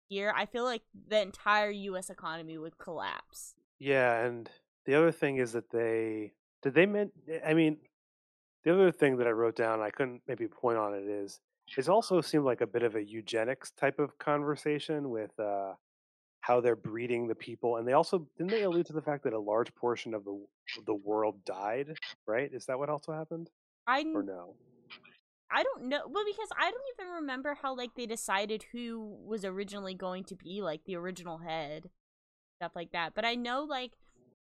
[0.08, 3.54] here, I feel like the entire US economy would collapse.
[3.78, 4.50] Yeah, and
[4.84, 7.12] the other thing is that they did they meant.
[7.46, 7.78] I mean,
[8.64, 11.40] the other thing that I wrote down, I couldn't maybe point on it is
[11.76, 15.74] it also seemed like a bit of a eugenics type of conversation with uh,
[16.40, 19.32] how they're breeding the people, and they also didn't they allude to the fact that
[19.32, 20.44] a large portion of the
[20.86, 21.94] the world died,
[22.26, 22.50] right?
[22.52, 23.50] Is that what also happened,
[23.86, 24.54] I or no?
[25.52, 26.02] I don't know.
[26.08, 30.36] Well, because I don't even remember how like they decided who was originally going to
[30.36, 31.90] be like the original head,
[32.58, 33.14] stuff like that.
[33.14, 33.92] But I know like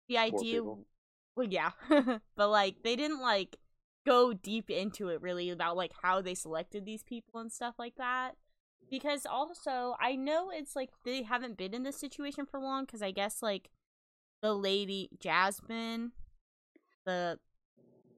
[0.08, 0.64] the idea.
[0.64, 1.72] Well, yeah,
[2.36, 3.58] but like they didn't like
[4.08, 7.96] go deep into it really about like how they selected these people and stuff like
[7.98, 8.32] that.
[8.90, 12.86] Because also, I know it's like they haven't been in this situation for long.
[12.86, 13.70] Because I guess like
[14.42, 16.14] the lady Jasmine,
[17.06, 17.38] the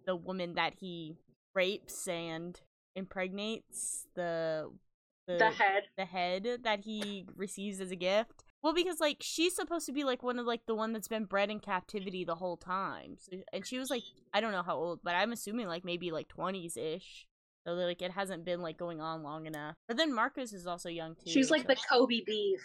[0.06, 1.18] the woman that he
[1.56, 2.60] rapes and
[2.96, 4.70] impregnates the
[5.28, 5.84] The head.
[5.98, 8.44] the head that he receives as a gift.
[8.62, 11.26] Well, because like she's supposed to be like one of like the one that's been
[11.26, 14.76] bred in captivity the whole time, so, and she was like I don't know how
[14.76, 17.26] old, but I'm assuming like maybe like twenties ish.
[17.68, 19.76] So like it hasn't been like going on long enough.
[19.88, 21.30] But then Marcos is also young too.
[21.32, 22.60] She's like so- the Kobe beef.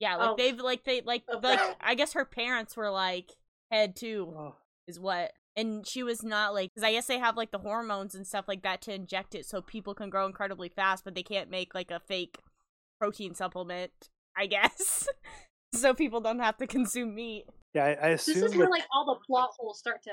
[0.00, 1.60] yeah, like of- they've like they like of like.
[1.80, 3.30] I guess her parents were like
[3.70, 4.56] head too Oh,
[4.86, 8.14] is what and she was not like because i guess they have like the hormones
[8.14, 11.22] and stuff like that to inject it so people can grow incredibly fast but they
[11.22, 12.38] can't make like a fake
[13.00, 15.08] protein supplement i guess
[15.74, 17.44] so people don't have to consume meat
[17.74, 20.12] yeah, I, I This is where like all the plot holes start to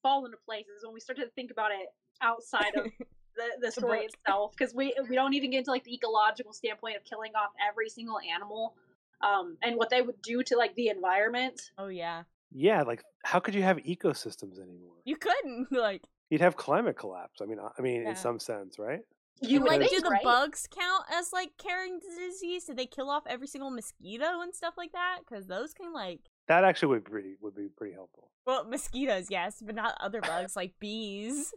[0.00, 0.66] fall into place.
[0.66, 1.88] Is when we start to think about it
[2.22, 2.84] outside of
[3.36, 6.52] the, the The story itself because we we don't even get into like the ecological
[6.52, 8.74] standpoint of killing off every single animal
[9.22, 13.40] um and what they would do to like the environment Oh yeah, Yeah, like how
[13.40, 14.94] could you have ecosystems anymore?
[15.04, 16.02] you couldn't like.
[16.30, 17.40] You'd have climate collapse.
[17.42, 18.10] I mean, I I mean, Yeah.
[18.10, 19.00] in some sense, right?
[19.40, 20.22] You and, like, think, do the right?
[20.22, 22.64] bugs count as like carrying the disease?
[22.64, 25.20] Did they kill off every single mosquito and stuff like that?
[25.20, 28.30] Because those can like, That actually would be pretty, would be pretty helpful.
[28.46, 31.52] well, mosquitoes, yes, but not other bugs like bees.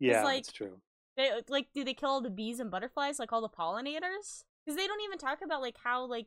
[0.00, 0.80] Yeah, like- that's true.
[1.16, 4.44] They uh, like, do they kill all the bees and butterflies, like all the pollinators?
[4.64, 6.26] Because they don't even talk about like how like,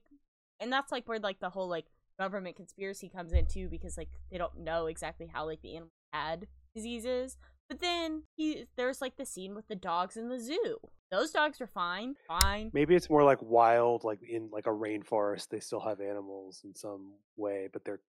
[0.60, 1.86] and that's like where like the whole like
[2.20, 5.92] government conspiracy comes in too, because like they don't know exactly how like the animal
[6.12, 7.38] had diseases.
[7.72, 10.76] But then he there's like the scene with the dogs in the zoo.
[11.10, 12.70] Those dogs are fine, fine.
[12.74, 15.48] Maybe it's more like wild, like in like a rainforest.
[15.48, 18.02] They still have animals in some way, but they're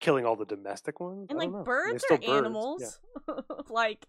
[0.00, 1.28] killing all the domestic ones.
[1.30, 1.62] And like know.
[1.62, 2.34] Birds are birds, yeah.
[2.34, 2.98] animals.
[3.68, 4.04] like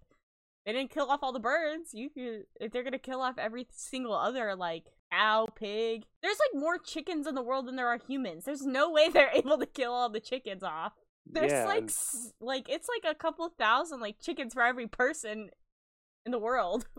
[0.65, 1.94] they didn't kill off all the birds.
[1.94, 6.06] You could if they're gonna kill off every single other like cow, pig.
[6.24, 8.46] There's like more chickens in the world than there are humans.
[8.46, 10.94] There's no way they're able to kill all the chickens off.
[11.25, 15.49] There's yeah, like and- like it's like a couple thousand like chickens for every person
[16.25, 16.88] in the world.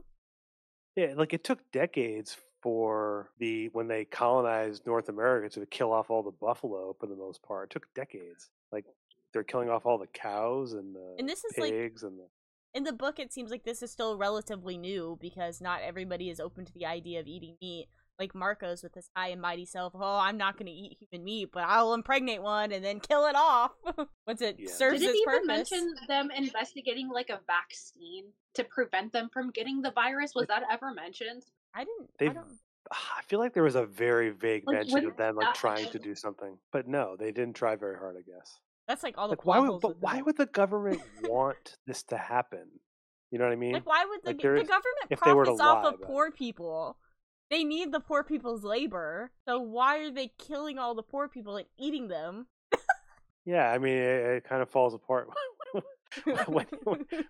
[0.97, 6.09] Yeah, like it took decades for the when they colonized North America to kill off
[6.09, 7.71] all the buffalo for the most part.
[7.71, 8.49] It took decades.
[8.73, 8.87] Like
[9.33, 12.25] they're killing off all the cows and the And this is, like, pigs and the
[12.73, 16.41] in the book it seems like this is still relatively new because not everybody is
[16.41, 19.93] open to the idea of eating meat like marcos with his high and mighty self
[19.95, 23.27] oh i'm not going to eat human meat but i'll impregnate one and then kill
[23.27, 23.73] it off
[24.27, 24.71] once it Yeah.
[24.71, 28.25] serves Did it its even purpose mention them investigating like a vaccine
[28.55, 30.33] to prevent them from getting the virus?
[30.35, 31.43] Was that ever mentioned?
[31.75, 32.59] i didn't I They've- don't,
[32.91, 35.99] I feel like there was a very vague Like, mention of them like trying to
[35.99, 38.15] do something, but no, they didn't try very hard.
[38.17, 38.61] I guess.
[38.87, 42.05] that's like all the Like why would but the why would the government want this
[42.05, 42.67] to happen?
[43.33, 43.73] You know what I mean?
[43.73, 45.95] like why would the, like, the government if they were to profits off lie of
[45.97, 46.97] about poor people
[47.51, 51.57] they need the poor people's labor so why are they killing all the poor people
[51.57, 52.47] and eating them
[53.47, 55.29] yeah, I mean it, it kind of falls apart
[56.49, 56.67] when,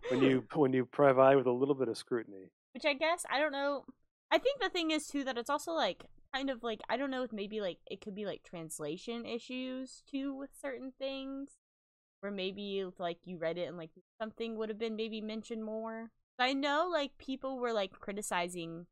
[0.08, 2.50] when you when you provide with a little bit of scrutiny.
[2.72, 3.84] Which I guess I don't know.
[4.32, 7.10] I think the thing is too that it's also like kind of like I don't
[7.10, 11.58] know if maybe like it could be like translation issues too with certain things,
[12.20, 16.10] where maybe like you read it and like something would have been maybe mentioned more.
[16.38, 18.86] I know like people were like criticizing.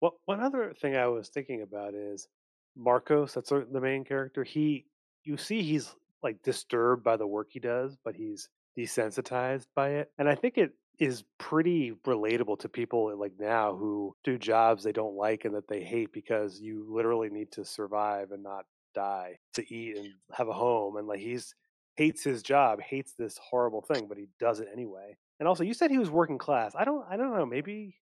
[0.00, 2.28] What one other thing I was thinking about is
[2.76, 3.34] Marcos.
[3.34, 4.44] That's the the main character.
[4.44, 4.86] He,
[5.24, 10.10] you see, he's like disturbed by the work he does, but he's desensitized by it,
[10.18, 14.92] and I think it is pretty relatable to people like now who do jobs they
[14.92, 19.36] don't like and that they hate because you literally need to survive and not die
[19.52, 21.54] to eat and have a home and like he's
[21.96, 25.74] hates his job hates this horrible thing but he does it anyway and also you
[25.74, 27.94] said he was working class i don't i don't know maybe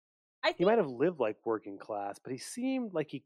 [0.44, 3.22] I he might have lived like working class, but he seemed like he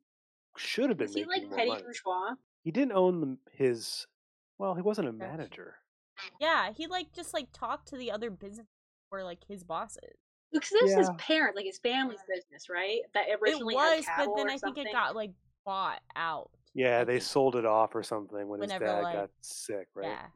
[0.57, 1.83] should have been Is he like petty money.
[1.83, 2.35] bourgeois?
[2.63, 4.07] He didn't own the, his.
[4.59, 5.77] Well, he wasn't a manager.
[6.41, 8.67] yeah he like just like talked to the other business
[9.11, 10.17] or like his bosses.
[10.53, 11.17] Because this is his Yeah.
[11.19, 13.01] parent, like his family's business, right?
[13.15, 15.33] That originally It was, but then I think it got like
[15.65, 16.51] bought out.
[16.75, 20.09] Yeah, they sold it off or something when Whenever, his dad like- got sick, right?
[20.09, 20.27] Yeah.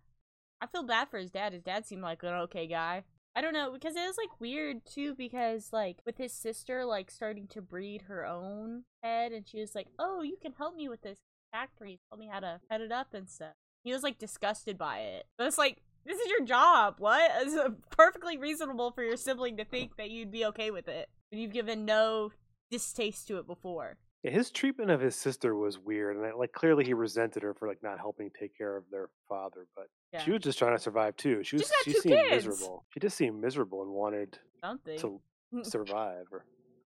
[0.62, 1.52] I feel bad for his dad.
[1.54, 3.04] His dad seemed like an okay guy.
[3.40, 7.10] I don't know, because it was like weird too, because like with his sister like
[7.10, 10.90] starting to breed her own head and she was like, Oh, you can help me
[10.90, 13.54] with this factory, tell me how to head it up and stuff.
[13.82, 15.24] He was like disgusted by it.
[15.38, 16.96] But it's like, this is your job.
[16.98, 17.30] What?
[17.40, 21.08] It's uh, perfectly reasonable for your sibling to think that you'd be okay with it.
[21.32, 22.32] And you've given no
[22.70, 23.96] distaste to it before.
[24.22, 27.54] Yeah, his treatment of his sister was weird, and I, like clearly he resented her
[27.54, 29.66] for like not helping take care of their father.
[29.74, 30.22] But Yeah.
[30.22, 31.42] she was just trying to survive too.
[31.42, 32.46] She was She's got she two seemed kids.
[32.46, 32.84] miserable.
[32.90, 34.98] She just seemed miserable and wanted Something.
[34.98, 35.20] to
[35.62, 36.26] survive.
[36.32, 36.44] Or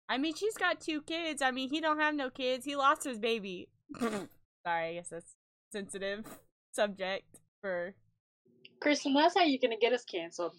[0.08, 1.42] I mean, she's got two kids.
[1.42, 2.64] I mean, he don't have no kids.
[2.64, 3.68] He lost his baby.
[3.98, 4.28] Sorry,
[4.66, 5.34] I guess that's
[5.72, 6.24] sensitive
[6.72, 7.24] subject
[7.60, 7.94] for.
[8.80, 10.52] Kristen, that's how you're gonna get us canceled.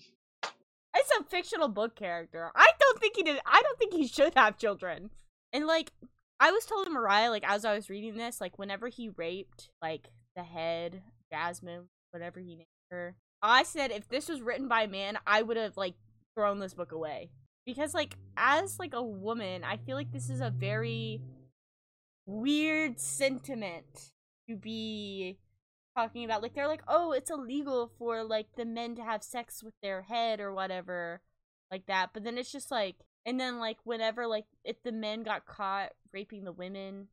[0.97, 2.51] It's a fictional book character.
[2.55, 3.39] I don't think he did.
[3.45, 5.09] I don't think he should have children.
[5.53, 5.91] And like,
[6.39, 10.09] I was telling Mariah, like as I was reading this, like whenever he raped like
[10.35, 14.87] the head Jasmine, whatever he named her, I said if this was written by a
[14.87, 15.95] man, I would have like
[16.35, 17.29] thrown this book away.
[17.65, 21.21] Because like as like a woman, I feel like this is a very
[22.25, 24.11] weird sentiment
[24.49, 25.37] to be
[25.97, 26.41] talking about.
[26.41, 30.01] Like they're like oh it's illegal for like the men to have sex with their
[30.01, 31.21] head or whatever
[31.71, 32.09] like that.
[32.13, 35.93] But then it's just like and then like whenever like if the men got caught
[36.15, 37.09] raping the women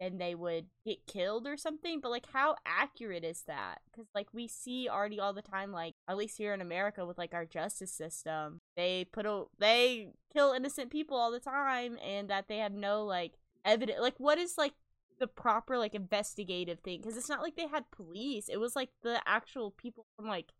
[0.00, 2.00] and they would get killed or something.
[2.00, 3.80] But like, how accurate is that?
[3.90, 7.18] Because like we see already all the time, like at least here in America with
[7.18, 12.30] like our justice system, they put a they kill innocent people all the time, and
[12.30, 13.32] that they have no like
[13.64, 14.00] evidence.
[14.00, 14.74] Like, what is like
[15.20, 17.00] the proper like investigative thing?
[17.00, 18.48] Because it's not like they had police.
[18.48, 20.52] It was like the actual people from like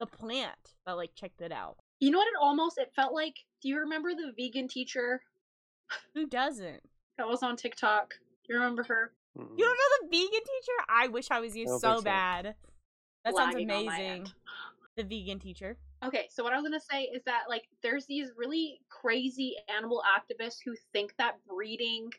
[0.00, 1.76] the plant that like checked it out.
[2.00, 2.26] You know what?
[2.28, 3.36] It almost it felt like.
[3.62, 5.22] Do you remember the vegan teacher
[6.14, 6.82] Who doesn't?
[7.18, 8.14] That was on TikTok?
[8.48, 9.12] You remember her?
[9.38, 9.58] Mm-mm.
[9.58, 10.84] You don't know the vegan teacher?
[10.88, 12.02] I wish I was you I so so.
[12.02, 12.54] bad.
[13.24, 14.32] That sounds Lagging on my amazing.
[14.96, 15.76] The vegan teacher.
[16.04, 20.02] Okay, so what I was gonna say is that like there's these really crazy animal
[20.06, 22.10] activists who think that breeding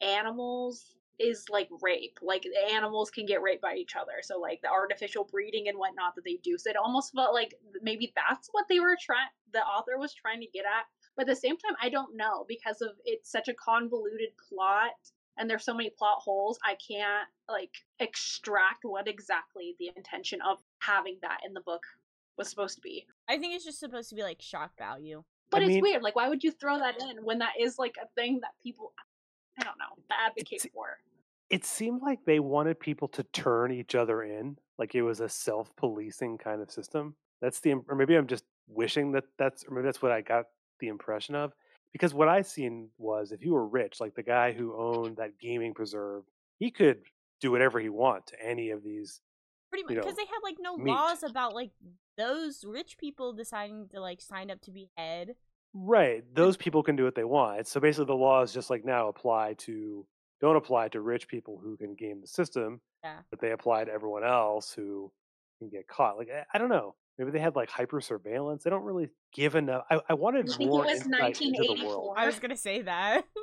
[0.00, 2.18] animals is like rape.
[2.20, 4.20] Like the animals can get raped by each other.
[4.22, 6.58] So like the artificial breeding and whatnot that they do.
[6.58, 10.40] So it almost felt like maybe that's what they were trying the author was trying
[10.40, 10.86] to get at.
[11.16, 14.90] But at the same time, I don't know because of it's such a convoluted plot
[15.38, 16.58] and there's so many plot holes.
[16.64, 21.82] I can't like extract what exactly the intention of having that in the book
[22.36, 23.06] was supposed to be.
[23.28, 25.22] I think it's just supposed to be like shock value.
[25.50, 26.02] But I it's mean- weird.
[26.02, 28.92] Like, why would you throw that in when that is like a thing that people,
[29.60, 30.98] I don't know, advocate for?
[31.50, 35.28] It seemed like they wanted people to turn each other in, like it was a
[35.28, 37.14] self-policing kind of system.
[37.40, 40.46] That's the, or maybe I'm just wishing that that's, or maybe that's what I got
[40.80, 41.52] the impression of.
[41.92, 45.38] Because what I seen was, if you were rich, like the guy who owned that
[45.38, 46.24] gaming preserve,
[46.58, 46.98] he could
[47.40, 49.20] do whatever he want to any of these.
[49.70, 50.90] Pretty much because they had like no meat.
[50.90, 51.70] laws about like
[52.16, 55.34] those rich people deciding to like sign up to be head.
[55.72, 57.66] Right, those people can do what they want.
[57.66, 60.06] So basically, the laws just like now apply to
[60.40, 63.18] don't apply to rich people who can game the system, Yeah.
[63.30, 65.10] but they apply to everyone else who
[65.58, 66.16] can get caught.
[66.18, 66.94] Like I, I don't know.
[67.18, 68.64] Maybe they had like hyper surveillance.
[68.64, 69.84] They don't really give enough.
[69.90, 71.88] I, I wanted I think it more was into the 1984.
[71.88, 72.14] world.
[72.16, 73.24] I was gonna say that.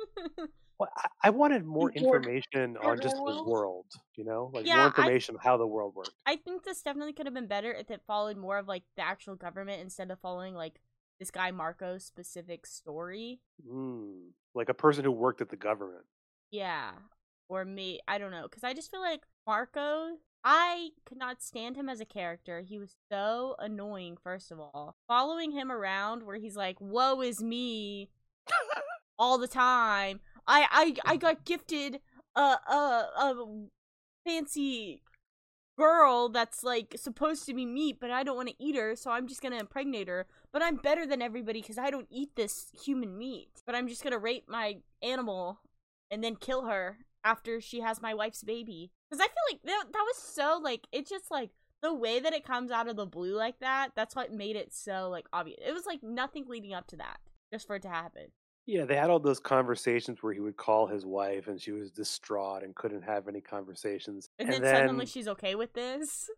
[0.78, 3.86] Well, I, I wanted more information on just the world.
[4.16, 6.10] You know, like Yeah, more information on how the world worked.
[6.26, 9.02] I think this definitely could have been better if it followed more of like the
[9.02, 10.80] actual government instead of following like
[11.20, 13.40] this guy Marcos' specific story.
[13.64, 16.04] Mm, like a person who worked at the government.
[16.50, 16.90] Yeah.
[17.48, 21.76] Or me, I don't know, because I just feel like Marco, I could not stand
[21.76, 22.62] him as a character.
[22.62, 24.96] He was so annoying, first of all.
[25.06, 28.10] Following him around where he's like, woe is me
[29.18, 30.20] all the time.
[30.46, 31.18] I I, I mm-hmm.
[31.18, 32.00] got gifted
[32.34, 33.46] a, a, a
[34.26, 35.02] fancy
[35.78, 39.10] girl that's like supposed to be meat, but I don't want to eat her, so
[39.10, 40.26] I'm just gonna impregnate her.
[40.52, 43.62] But I'm better than everybody because I don't eat this human meat.
[43.64, 45.60] But I'm just gonna rape my animal
[46.10, 48.90] and then kill her after she has my wife's baby.
[49.12, 51.50] Because I feel like that, that was so like it's just like
[51.82, 53.90] the way that it comes out of the blue like that.
[53.94, 55.58] That's what made it so like obvious.
[55.66, 57.18] It was like nothing leading up to that
[57.52, 58.28] just for it to happen.
[58.64, 61.90] Yeah, they had all those conversations where he would call his wife and she was
[61.90, 64.30] distraught and couldn't have any conversations.
[64.38, 66.30] And, then, suddenly she's okay with this.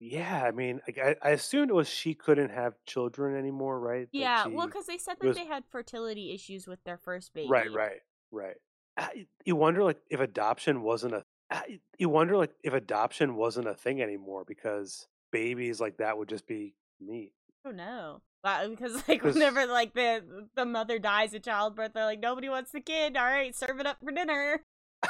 [0.00, 4.08] yeah, I mean, I, I assumed it was she couldn't have children anymore, right?
[4.12, 7.34] Yeah, she- well, because they said that was- they had fertility issues with their first
[7.34, 7.48] baby.
[7.50, 8.56] right, right, right.
[8.96, 11.24] I- You wonder, like, if adoption wasn't a.
[11.52, 16.28] I- You wonder, like, if adoption wasn't a thing anymore because babies like that would
[16.28, 17.32] just be meat.
[17.64, 18.20] I don't know.
[18.44, 22.72] Wow, because like whenever like the the mother dies at childbirth, they're like nobody wants
[22.72, 23.16] the kid.
[23.16, 24.62] All right, serve it up for dinner.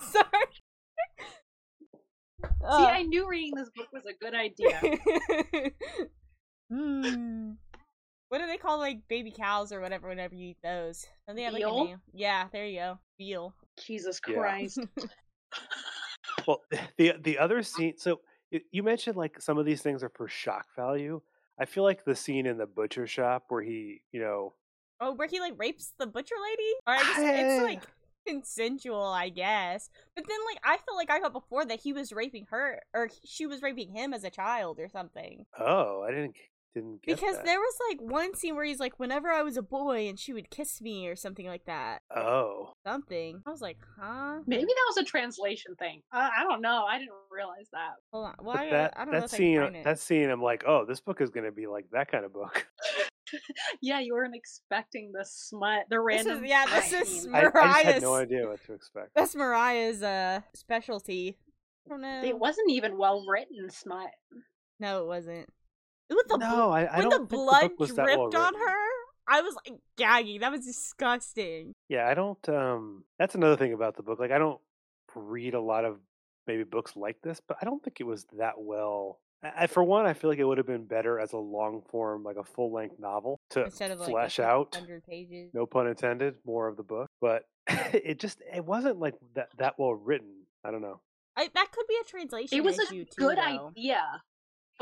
[0.00, 0.26] Sorry.
[2.44, 4.80] See, I knew reading this book was a good idea.
[6.72, 7.56] mm.
[8.28, 11.06] What do they call like baby cows or whatever whenever you eat those?
[11.26, 12.00] Don't they have like a name?
[12.14, 12.98] Yeah, there you go.
[13.18, 13.54] Veal.
[13.80, 14.34] Jesus Yeah.
[14.38, 14.78] Christ.
[16.46, 16.62] Well,
[16.98, 17.62] the the other uh-huh.
[17.62, 17.94] scene.
[17.98, 18.20] So
[18.70, 21.20] you mentioned like some of these things are for shock value.
[21.58, 24.54] I feel like the scene in the butcher shop where he, you know,
[25.00, 26.72] Oh, where he like rapes the butcher lady?
[26.86, 27.82] Or I guess it's like
[28.26, 29.90] consensual, I guess.
[30.14, 33.08] But then like I felt like I got before that he was raping her or
[33.24, 35.44] she was raping him as a child or something.
[35.58, 36.36] oh, I didn't
[36.74, 37.44] didn't get Because that.
[37.44, 40.32] there was like one scene where he's like, whenever I was a boy and she
[40.32, 42.00] would kiss me or something like that.
[42.14, 43.42] Oh, Something.
[43.46, 44.40] I was like, huh?
[44.46, 46.02] Maybe that was a translation thing.
[46.12, 46.84] Uh, I don't know.
[46.88, 47.92] I didn't realize that.
[48.12, 48.34] Hold on.
[48.42, 49.84] Well, I, that I don't that if scene can find it.
[49.84, 52.66] that scene, I'm like, oh, this book is gonna be like that kind of book.
[53.80, 56.44] Yeah, you weren't expecting the smut, the This is- random.
[56.44, 57.34] yeah, this smut is scene.
[57.34, 59.10] I, I just had no Mariah's- idea what to expect.
[59.14, 61.38] That's Mariah's uh specialty.
[61.86, 62.22] I don't know.
[62.24, 64.10] It wasn't even well written smut.
[64.78, 65.48] No, it wasn't.
[66.16, 68.34] With the bl- no, I, I when don't the think the blood was well dripped
[68.34, 68.86] on her,
[69.28, 70.40] I was like gagging.
[70.40, 71.72] That was disgusting.
[71.88, 72.48] Yeah, I don't.
[72.48, 74.18] Um, that's another thing about the book.
[74.18, 74.60] Like, I don't
[75.14, 75.98] read a lot of
[76.46, 80.06] maybe books like this, but I don't think it was that well I, for one,
[80.06, 82.72] I feel like it would have been better as a long form, like a full
[82.72, 84.74] length novel to Instead of flesh a out.
[84.74, 85.50] hundred pages.
[85.52, 86.36] No pun intended.
[86.46, 90.46] More of the book, but it just it wasn't like that that well written.
[90.64, 91.00] I don't know.
[91.36, 93.06] I, that could be a translation It was a too.
[93.16, 93.68] good though.
[93.70, 94.22] idea,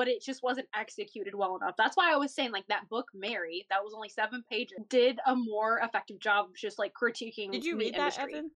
[0.01, 1.75] but it just wasn't executed well enough.
[1.77, 5.19] That's why I was saying like that book Mary, that was only seven pages, did
[5.27, 7.53] a more effective job of just like critiquing.
[7.53, 8.35] Did you meat read that, industry.
[8.37, 8.51] Evan?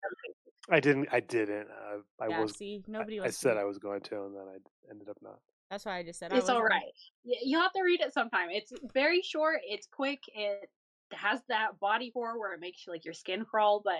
[0.69, 1.07] I didn't.
[1.11, 1.67] I didn't.
[1.67, 2.55] Uh, I yeah, was.
[2.55, 3.37] see, nobody I, was.
[3.37, 4.57] said I was going to, and then I
[4.91, 5.39] ended up not.
[5.71, 6.93] That's why I just said I It's all wasn't- right.
[7.25, 8.49] Y- You have to read it sometime.
[8.51, 9.61] It's very short.
[9.63, 10.19] It's quick.
[10.35, 10.69] It
[11.13, 13.95] has that body horror where it makes you like your skin crawl, but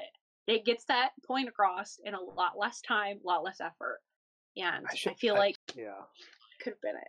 [0.45, 3.99] it gets that point across in a lot less time, a lot less effort.
[4.55, 5.95] And I, should- feel I- like Yeah.
[6.61, 7.07] could have been it.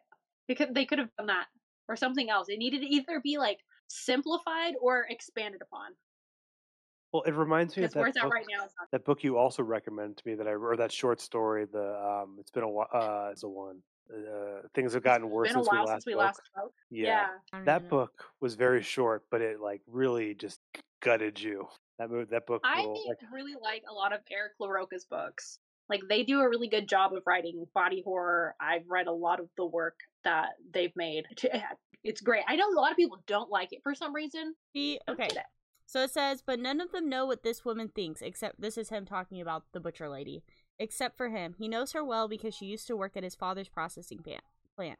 [0.48, 1.46] They could they could have done that
[1.88, 2.48] or something else.
[2.48, 5.92] It needed to either be like simplified or expanded upon.
[7.12, 8.90] Well, it reminds me of Because that where it's at book, right now not.
[8.90, 11.66] that book you also recommended to me that I or that short story.
[11.70, 12.88] The um, it's been a while.
[12.92, 13.82] Uh, it's a one.
[14.12, 16.72] Uh, things have gotten worse Been a since we last since we last spoke.
[16.90, 17.28] Yeah.
[17.52, 17.60] Yeah.
[17.64, 17.88] That even know.
[17.88, 20.60] book was very short, but it like really just
[21.00, 21.68] gutted you.
[21.98, 22.62] That move, that book.
[22.64, 25.58] I will, like, really like a lot of Eric LaRocca's books.
[25.88, 28.54] Like they do a really good job of writing body horror.
[28.60, 31.24] I've read a lot of the work that they've made.
[31.52, 31.60] Eh,
[32.04, 32.42] it's great.
[32.48, 34.54] I know a lot of people don't like it for some reason.
[34.74, 35.28] Don't okay.
[35.86, 38.88] So it says, but none of them know what this woman thinks, except this is
[38.88, 40.42] him talking about the butcher lady.
[40.78, 41.54] Except for him.
[41.58, 44.20] He knows her well because she used to work at his father's processing
[44.74, 44.98] plant.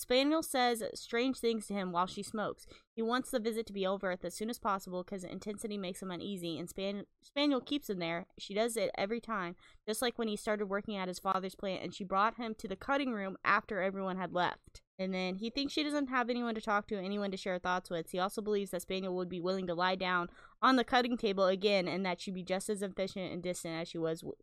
[0.00, 2.66] Spanel says strange things to him while she smokes.
[2.94, 6.10] He wants the visit to be over as soon as possible because intensity makes him
[6.10, 8.26] uneasy, and Span- Spanel keeps him there.
[8.38, 11.82] She does it every time, just like when he started working at his father's plant,
[11.82, 14.80] and she brought him to the cutting room after everyone had left.
[14.98, 17.90] And then he thinks she doesn't have anyone to talk to, anyone to share thoughts
[17.90, 18.10] with.
[18.10, 20.28] He also believes that Spanel would be willing to lie down
[20.62, 23.88] on the cutting table again, and that she'd be just as efficient and distant as
[23.88, 24.36] she was w-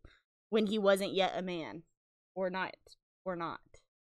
[0.50, 1.82] when he wasn't yet a man,
[2.36, 2.76] or not,
[3.24, 3.60] or not.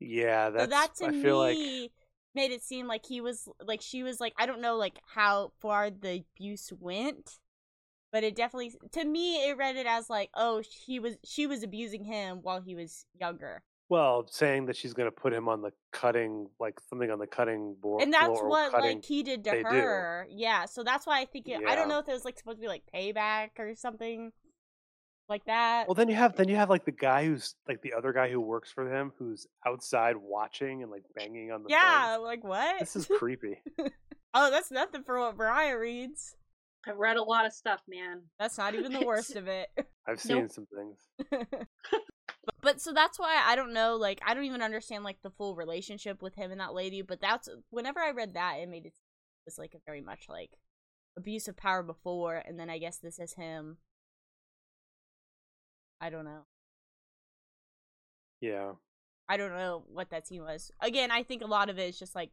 [0.05, 0.65] Yeah, that's.
[0.65, 1.91] so that to I feel like me
[2.35, 5.53] made it seem like he was like she was like I don't know like how
[5.61, 7.39] far the abuse went,
[8.11, 11.63] but it definitely to me it read it as like oh he was she was
[11.63, 15.71] abusing him while he was younger, well, saying that she's to put him on the
[15.93, 18.97] cutting, like something on the cutting board, and that's what cutting.
[18.97, 19.69] like he did to they do.
[19.69, 20.27] her.
[20.31, 22.57] Yeah, so that's why I think it, I don't know if it was like supposed
[22.57, 24.33] to be like payback or something
[25.29, 25.89] like that.
[25.89, 28.31] Well, then you have then you have like the guy who's like the other guy
[28.31, 31.71] who works for him, who's outside watching and like banging on the.
[31.71, 32.25] yeah, thing.
[32.25, 32.81] like what?
[32.81, 33.63] This is creepy.
[34.35, 36.37] oh, that's nothing for what Mariah reads.
[36.87, 38.23] I've read a lot of stuff, man.
[38.41, 39.69] That's not even the worst of it.
[40.07, 40.51] I've seen Nope.
[40.51, 40.99] some things.
[41.31, 43.95] but, but so that's why I don't know.
[43.97, 47.03] Like I don't even understand like the full relationship with him and that lady.
[47.03, 48.93] But that's whenever I read that, it made it
[49.45, 50.51] was like a very much like
[51.17, 53.77] abuse of power before, and then I guess this is him.
[56.03, 56.41] I don't know.
[58.41, 58.73] Yeah.
[59.29, 60.73] I don't know what that scene was.
[60.81, 62.31] Again, I think a lot of it is just like,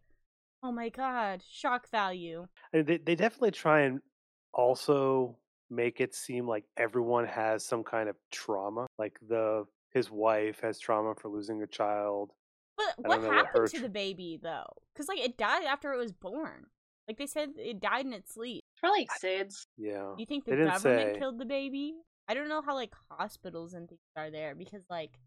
[0.64, 2.48] oh my god, shock value.
[2.74, 4.02] I mean, they they definitely try and
[4.54, 5.38] also
[5.70, 8.88] make it seem like everyone has some kind of trauma.
[8.98, 12.32] Like the his wife has trauma for losing a child.
[12.76, 14.74] But I what don't know what happened her to tr- the baby though?
[14.94, 16.66] Because like it died after it was born.
[17.08, 18.64] Like they said, it died in its sleep.
[18.74, 19.66] It's probably like SIDS.
[19.78, 20.14] Yeah.
[20.18, 21.16] You think the government say.
[21.20, 21.96] killed the baby?
[22.30, 25.20] I don't know how like hospitals and things are there because like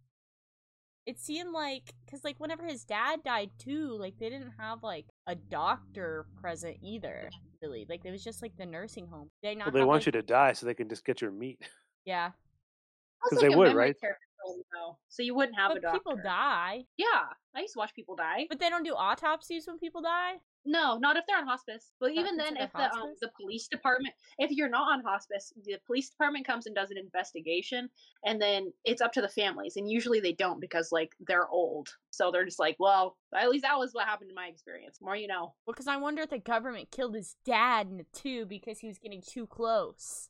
[1.04, 5.06] it seemed like because like whenever his dad died too, like they didn't have like
[5.26, 7.28] a doctor present either.
[7.60, 9.28] Really, like it was just like the nursing home.
[9.42, 11.20] They not Well, they have, want like- you to die so they can just get
[11.20, 11.60] your meat.
[12.04, 12.30] Yeah,
[13.24, 14.00] Also, 'Cause they like a would, memory right?
[14.00, 15.98] care facility, though, so you wouldn't have a doctor.
[15.98, 16.84] people die.
[16.96, 17.24] Yeah,
[17.54, 18.46] I used to watch people die.
[18.48, 20.34] But they don't do autopsies when people die.
[20.64, 21.90] No, not if they're on hospice.
[21.98, 25.78] But even then, if the um, the police department, if you're not on hospice, the
[25.86, 27.90] police department comes and does an investigation,
[28.24, 29.76] and then it's up to the families.
[29.76, 33.62] And usually they don't because like they're old, so they're just like, well, at least
[33.62, 35.00] that was what happened in my experience.
[35.00, 35.54] More you know.
[35.66, 38.86] Well, because I wonder if the government killed his dad in the too because he
[38.86, 40.28] was getting too close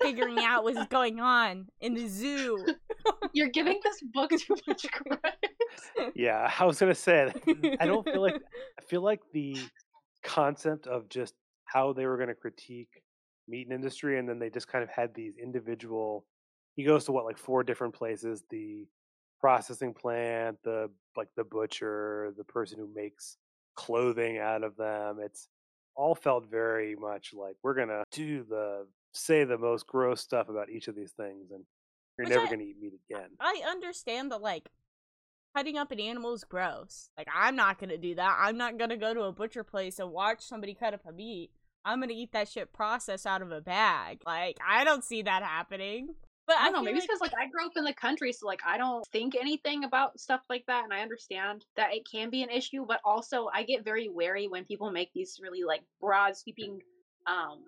[0.00, 2.64] figuring out what's going on in the zoo.
[3.32, 5.56] You're giving this book too much credit.
[6.14, 7.32] Yeah, I was gonna say.
[7.80, 8.34] I don't feel like
[8.78, 9.58] I feel like the
[10.22, 13.02] concept of just how they were going to critique
[13.48, 16.24] meat and industry, and then they just kind of had these individual.
[16.74, 18.86] He goes to what like four different places: the
[19.40, 23.36] processing plant, the like the butcher, the person who makes
[23.74, 25.18] clothing out of them.
[25.22, 25.48] It's
[25.94, 28.86] all felt very much like we're gonna do the
[29.16, 31.64] say the most gross stuff about each of these things, and
[32.18, 33.30] you're Which never I- gonna eat meat again.
[33.40, 34.68] I understand that like
[35.54, 37.10] cutting up an animal is gross.
[37.16, 38.36] Like I'm not gonna do that.
[38.40, 41.50] I'm not gonna go to a butcher place and watch somebody cut up a meat.
[41.84, 44.20] I'm gonna eat that shit processed out of a bag.
[44.26, 46.14] Like I don't see that happening.
[46.46, 46.78] But I I, don't know.
[46.78, 49.04] feel Maybe it's because like I grew up in the country, so like I don't
[49.08, 52.84] think anything about stuff like that, and I understand that it can be an issue.
[52.86, 56.80] But also, I get very wary when people make these really like broad, sweeping,
[57.26, 57.64] um,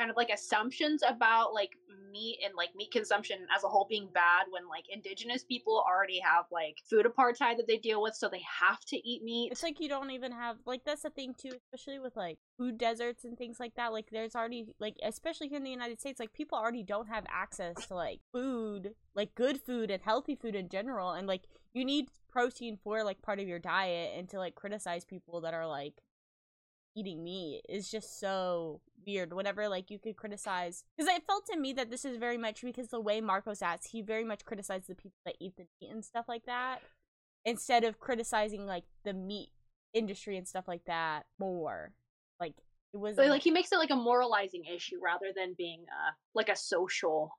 [0.00, 1.76] kind of like assumptions about like
[2.10, 6.18] meat and like meat consumption as a whole being bad when like indigenous people already
[6.18, 9.50] have like food apartheid that they deal with, so they have to eat meat.
[9.52, 12.78] it's like you don't even have like that's the thing too, especially with like food
[12.78, 13.92] deserts and things like that.
[13.92, 17.26] Like there's already like especially here in the United States, like people already don't have
[17.30, 21.42] access to like food, like good food and healthy food in general, and like
[21.74, 25.52] you need protein for like part of your diet, and to like criticize people that
[25.52, 26.00] are like
[26.96, 31.58] eating meat is just so weird whenever like you could criticize because it felt to
[31.58, 34.88] me that this is very much because the way marcos acts he very much criticized
[34.88, 36.80] the people that eat the meat and stuff like that
[37.44, 39.50] instead of criticizing like the meat
[39.94, 41.92] industry and stuff like that more
[42.38, 42.54] like
[42.92, 46.10] it was So like he makes it like a moralizing issue rather than being uh
[46.34, 47.30] like a social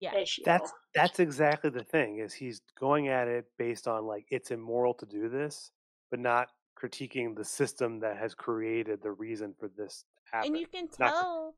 [0.00, 0.14] Yeah.
[0.16, 0.42] issue.
[0.44, 4.94] That's that's exactly the thing is he's going at it based on like it's immoral
[4.94, 5.72] to do this,
[6.10, 6.48] but not
[6.80, 10.48] critiquing the system that has created the reason for this happen.
[10.48, 11.54] and you can tell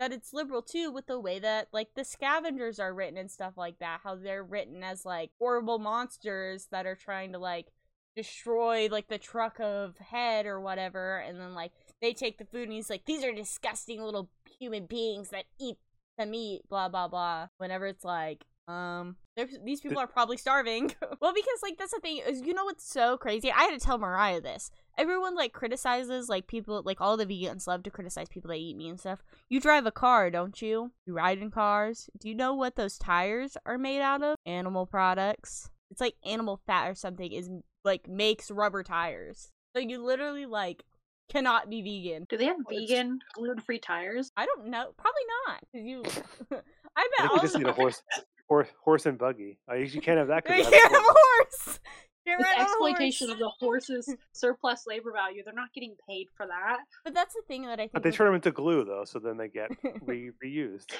[0.00, 3.54] that it's liberal too with the way that like the scavengers are written and stuff
[3.56, 7.68] like that how they're written as like horrible monsters that are trying to like
[8.16, 12.64] destroy like the truck of head or whatever and then like they take the food
[12.64, 15.76] and he's like these are disgusting little human beings that eat
[16.18, 19.16] the meat blah blah blah whenever it's like um
[19.64, 20.94] these people are probably starving.
[21.20, 23.50] Well because like that's the thing is you know what's so crazy?
[23.50, 24.70] I had to tell mariah this.
[24.98, 28.76] Everyone like criticizes like people like all the vegans love to criticize people that eat
[28.76, 29.22] meat and stuff.
[29.48, 30.92] You drive a car don't you?
[31.06, 32.08] You ride in cars.
[32.18, 34.36] Do you know what those tires are made out of?
[34.46, 35.70] Animal products.
[35.90, 37.48] It's like animal fat or something is
[37.84, 39.50] like makes rubber tires.
[39.74, 40.84] So you literally like
[41.30, 42.26] cannot be vegan.
[42.28, 44.30] Do they have Well, it's- vegan gluten-free tires?
[44.36, 44.92] i don't know.
[44.96, 45.64] Probably not.
[45.72, 46.02] You
[46.52, 46.56] i
[46.96, 48.02] I bet think all you just the- need a horse,
[48.54, 49.58] horse, horse and buggy.
[49.68, 50.44] I you can't have that.
[50.48, 51.14] you can't have a horse.
[51.66, 51.80] horse
[52.26, 53.32] Get This rid of exploitation horse.
[53.34, 55.42] of the horse's surplus labor value.
[55.44, 56.78] They're not getting paid for that.
[57.04, 57.92] But that's the thing that I think.
[57.92, 59.70] But they turn them into glue though, so then they get
[60.02, 60.92] re- reused.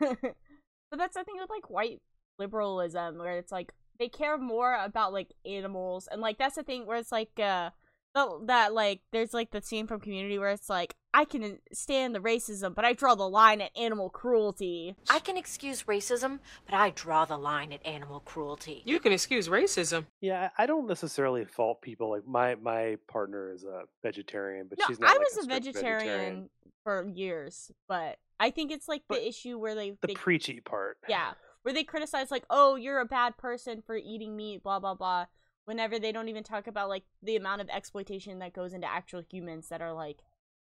[0.00, 2.00] but that's the thing with like white
[2.38, 6.86] liberalism, where it's like they care more about like animals, and like that's the thing
[6.86, 7.72] where it's like uh the-
[8.14, 12.20] that like there's like the scene from Community where it's like I can stand the
[12.20, 14.96] racism, but I draw the line at animal cruelty.
[15.10, 18.82] I can excuse racism, but I draw the line at animal cruelty.
[18.86, 20.06] You can excuse racism.
[20.20, 22.10] Yeah, I I don't necessarily fault people.
[22.10, 25.10] Like my my partner is a vegetarian, but No, she's not.
[25.10, 26.48] I like, was a strict vegetarian,
[26.84, 30.98] for years, but I think it's like the issue where they, The they preachy part.
[31.08, 31.32] Yeah,
[31.62, 35.26] where they criticize like, "Oh, you're a bad person for eating meat," blah blah blah.
[35.64, 39.22] Whenever they don't even talk about like the amount of exploitation that goes into actual
[39.30, 40.18] humans that are like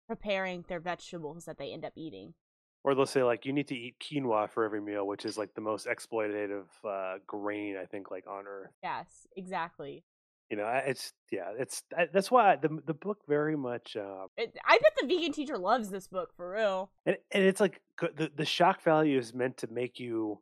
[0.06, 2.34] preparing their vegetables that they end up eating.
[2.82, 5.54] Or they'll say like you need to eat quinoa for every meal, which is like
[5.54, 8.70] the most exploitative uh, grain I think like on earth.
[8.82, 10.04] Yes, exactly.
[10.50, 14.78] You know, it's yeah, it's that's why the the book very much uh, It, I
[14.78, 16.90] bet the vegan teacher loves this book for real.
[17.06, 20.40] and and it's like the the shock value is meant to make you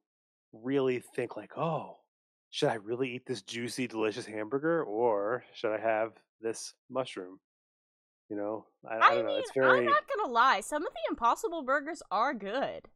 [0.52, 1.98] really think like, oh,
[2.50, 7.38] should I really eat this juicy, delicious hamburger, or should I have this mushroom?
[8.30, 9.36] You know, I, I I, don't know.
[9.36, 10.60] It's very I'm not gonna lie.
[10.60, 12.88] Some of the Impossible burgers are good.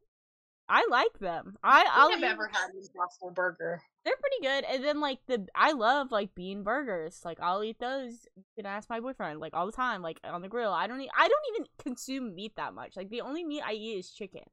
[0.69, 1.57] I like them.
[1.63, 3.81] I I'll I've eat- ever had an Impossible Burger.
[4.05, 4.63] they're pretty good.
[4.63, 7.21] And then like the I love like bean burgers.
[7.25, 8.27] Like I'll eat those.
[8.35, 10.71] You can ask my boyfriend like all the time, like on the grill.
[10.71, 11.09] I don't eat.
[11.17, 12.95] I don't even consume meat that much.
[12.95, 14.43] Like the only meat I eat is chicken.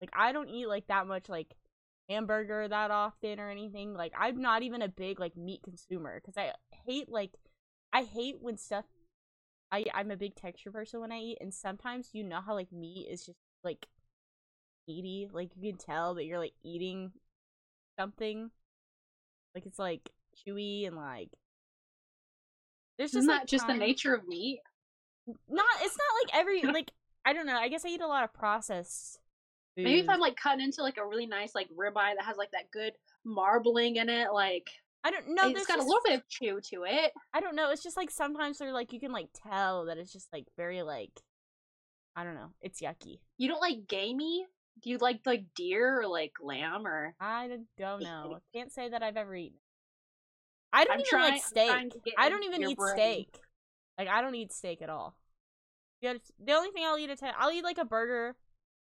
[0.00, 1.54] Like I don't eat like that much like
[2.08, 3.94] hamburger that often or anything.
[3.94, 6.52] Like I'm not even a big like meat consumer because I
[6.86, 7.32] hate like
[7.92, 8.84] I hate when stuff.
[9.72, 12.72] I I'm a big texture person when I eat, and sometimes you know how like
[12.72, 13.86] meat is just like
[14.86, 15.28] meaty.
[15.32, 17.12] Like you can tell that you're like eating
[17.98, 18.50] something.
[19.54, 20.10] Like it's like
[20.46, 21.30] chewy and like
[22.98, 24.60] there's just Isn't like just the nature of meat?
[25.48, 26.92] Not it's not like every like
[27.24, 27.56] I don't know.
[27.56, 29.18] I guess I eat a lot of processed.
[29.76, 30.06] Maybe if.
[30.06, 30.10] Mm.
[30.10, 32.92] I'm like cutting into like a really nice like ribeye that has like that good
[33.24, 34.68] marbling in it, like
[35.04, 35.48] I don't know.
[35.48, 37.12] it's got a little bit of chew to it.
[37.34, 37.70] I don't know.
[37.70, 40.82] It's just like sometimes they're like you can like tell that it's just like very
[40.82, 41.10] like
[42.16, 42.50] I don't know.
[42.62, 43.18] It's yucky.
[43.36, 44.46] You don't like gamey?
[44.82, 47.14] Do you like like deer or like lamb or?
[47.20, 48.38] I don't know.
[48.54, 49.58] Can't say that I've ever eaten.
[50.72, 51.68] I don't I'm even trying- like steak.
[51.68, 52.94] trying to get I don't even eat brain.
[52.96, 53.38] steak.
[53.98, 55.16] Like I don't eat steak at all.
[56.02, 58.36] The only thing I'll eat at I'll eat like a burger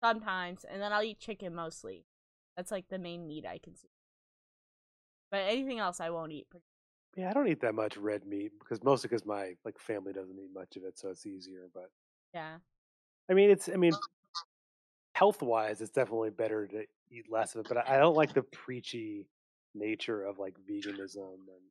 [0.04, 2.06] sometimes, and then I'll eat chicken mostly.
[2.56, 3.92] That's like the main meat I consume.
[5.32, 6.48] But anything else I won't eat.
[7.16, 10.38] Yeah, I don't eat that much red meat because mostly because my like family doesn't
[10.38, 11.70] eat much of it, so it's easier.
[11.74, 11.92] But
[12.34, 12.60] Yeah.
[13.30, 13.94] I mean, it's I mean,
[15.14, 17.68] health wise, it's definitely better to eat less of it.
[17.68, 19.28] But I, I don't like the preachy
[19.74, 21.64] nature of like veganism and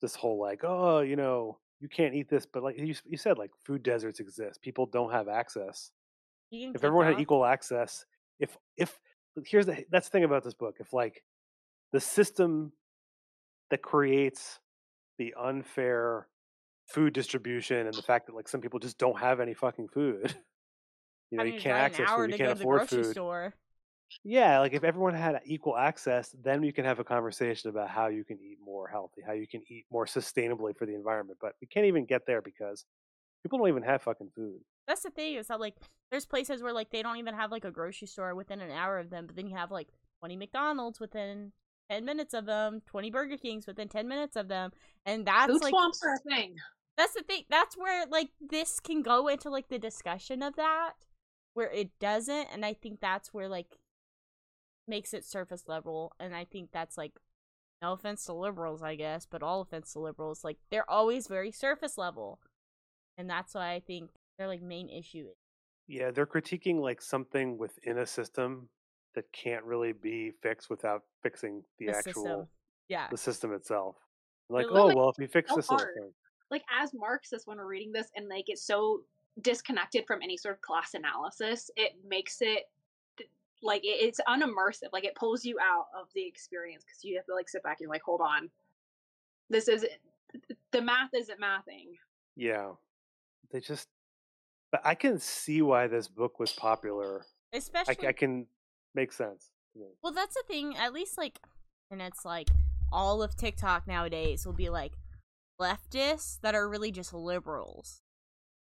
[0.00, 2.46] this whole like, oh, you know, you can't eat this.
[2.46, 4.62] But like you, you said, like food deserts exist.
[4.62, 5.92] People don't have access.
[6.50, 8.04] You If everyone had equal access,
[8.38, 8.98] if if
[9.44, 10.76] here's the that's the thing about this book.
[10.80, 11.22] If like
[11.92, 12.72] the system
[13.70, 14.60] that creates
[15.18, 16.26] the unfair
[16.86, 20.34] food distribution and the fact that like some people just don't have any fucking food.
[21.30, 23.04] You know, you can't access food, you can't afford food.
[23.04, 23.52] store.
[24.24, 28.06] Yeah, like if everyone had equal access, then we can have a conversation about how
[28.06, 31.38] you can eat more healthy, how you can eat more sustainably for the environment.
[31.38, 32.86] But we can't even get there because
[33.48, 34.60] people don't even have fucking food.
[34.86, 35.74] That's the thing is that like
[36.10, 38.98] there's places where like they don't even have like a grocery store within an hour
[38.98, 39.88] of them, but then you have like
[40.20, 41.52] 20 McDonald's within
[41.90, 44.70] 10 minutes of them, 20 Burger Kings within 10 minutes of them,
[45.06, 46.56] and that's Food like swamps are a thing.
[46.96, 47.44] that's the thing.
[47.48, 50.94] That's where like this can go into like the discussion of that,
[51.54, 53.78] where it doesn't, and I think that's where like
[54.86, 57.12] makes it surface level, and I think that's like
[57.80, 61.52] no offense to liberals, I guess, but all offense to liberals, like they're always very
[61.52, 62.40] surface level,
[63.18, 65.36] and that's why I think their like main issue is
[65.86, 68.68] Yeah, they're critiquing like something within a system
[69.14, 72.46] that can't really be fixed without fixing the, the actual system.
[72.88, 73.96] Yeah, the system itself.
[74.48, 76.12] Like, oh like, well, if you fix so this thing,
[76.50, 79.02] Like as Marxists, when we're reading this, and like it's so
[79.42, 82.70] disconnected from any sort of class analysis, it makes it
[83.62, 84.92] like it's unimmersive.
[84.92, 87.78] Like it pulls you out of the experience because you have to like sit back
[87.80, 88.48] and like, hold on,
[89.50, 89.84] this is
[90.72, 91.96] the math isn't mathing.
[92.36, 92.70] yeah,
[93.52, 93.88] they just.
[94.70, 97.24] But I can see why this book was popular.
[97.52, 98.46] Especially I can
[98.94, 99.50] make sense.
[99.74, 99.86] me.
[100.02, 100.76] Well, that's the thing.
[100.76, 101.38] At least like,
[101.90, 102.48] and it's like
[102.92, 104.92] all of TikTok nowadays will be like
[105.60, 108.02] leftists that are really just liberals,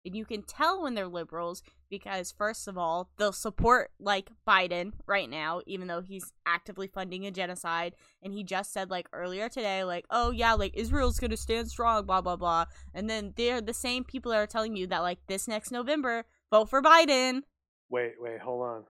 [0.06, 4.93] and you can tell when they're liberals because first of all, they'll support like Biden
[5.06, 7.93] right now, even though he's actively funding a genocide,
[8.24, 12.06] and he just said like earlier today, like, oh yeah, like Israel's gonna stand strong,
[12.06, 15.20] blah blah blah, and then they're the same people that are telling you that like
[15.28, 17.41] this next November, vote for Biden.
[17.89, 18.84] Wait, wait, hold on.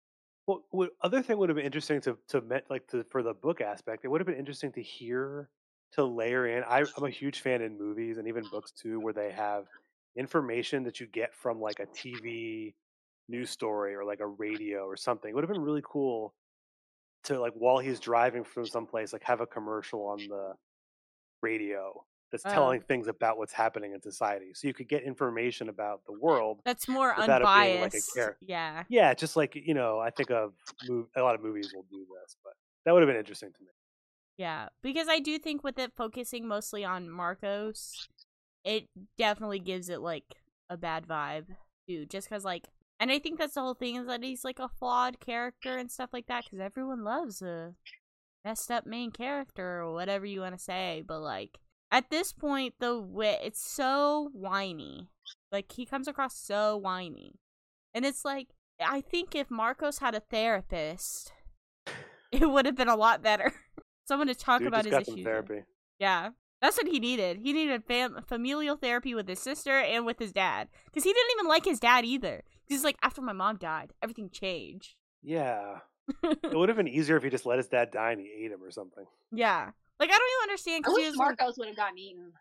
[0.47, 3.33] Well, what, other thing would have been interesting to to met like to for the
[3.33, 4.05] book aspect.
[4.05, 5.49] It would have been interesting to hear
[5.93, 6.63] to layer in.
[6.63, 9.65] I, I'm a huge fan in movies and even books too, where they have
[10.15, 12.73] information that you get from like a TV
[13.29, 15.29] news story or like a radio or something.
[15.29, 16.33] It would have been really cool
[17.23, 20.53] to like while he's driving from someplace, like have a commercial on the
[21.41, 22.49] radio that's Oh.
[22.49, 26.61] telling things about what's happening in society, so you could get information about the world
[26.63, 28.15] That's more Without it being, like, a unbiased.
[28.15, 28.83] char- yeah.
[28.89, 30.53] yeah, just like you know, I think of
[30.87, 32.53] mov- a lot of movies will do this, but
[32.85, 33.69] that would have been interesting to me.
[34.37, 38.07] Yeah, because I do think with it focusing mostly on Marcos,
[38.63, 38.85] it
[39.17, 40.25] definitely gives it like
[40.69, 41.45] a bad vibe
[41.87, 42.05] too.
[42.05, 42.67] Just because like,
[42.99, 45.91] and I think that's the whole thing is that he's like a flawed character and
[45.91, 46.45] stuff like that.
[46.45, 47.73] Because everyone loves a
[48.45, 51.03] messed up main character or whatever you want to say.
[51.07, 51.59] But like
[51.91, 55.09] at this point, the way it's so whiny.
[55.51, 57.33] Like he comes across so whiny,
[57.93, 58.47] and it's like
[58.79, 61.33] I think if Marcos had a therapist,
[62.31, 63.53] it would have been a lot better.
[64.07, 65.15] Someone to talk Dude about his got issues.
[65.15, 65.63] some therapy.
[65.99, 66.29] Yeah.
[66.61, 67.39] That's what he needed.
[67.41, 70.67] He needed fam- familial therapy with his sister and with his dad.
[70.85, 72.43] Because he didn't even like his dad either.
[72.65, 74.93] He's like, after my mom died, everything changed.
[75.23, 75.77] Yeah,
[76.23, 78.51] it would have been easier if he just let his dad die and he ate
[78.51, 79.05] him or something.
[79.31, 79.71] yeah.
[79.99, 80.75] Like, I don't even understand.
[80.77, 82.31] I Because wish was like, Marcos would have gotten eaten.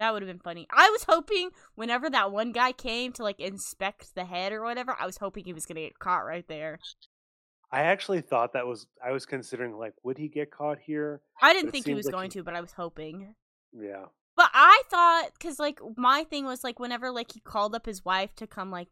[0.00, 0.66] that would have been funny.
[0.70, 4.94] I was hoping whenever that one guy came to, like, inspect the head or whatever,
[5.00, 6.78] I was hoping he was going to get caught right there.
[7.72, 11.20] I actually thought that was I was considering like, would he get caught here?
[11.42, 13.34] I didn't think he was like going he- to, but I was hoping.
[13.78, 14.06] Yeah,
[14.36, 18.04] But I thought, because, like, my thing was, like, whenever, like, he called up his
[18.04, 18.88] wife to come, like,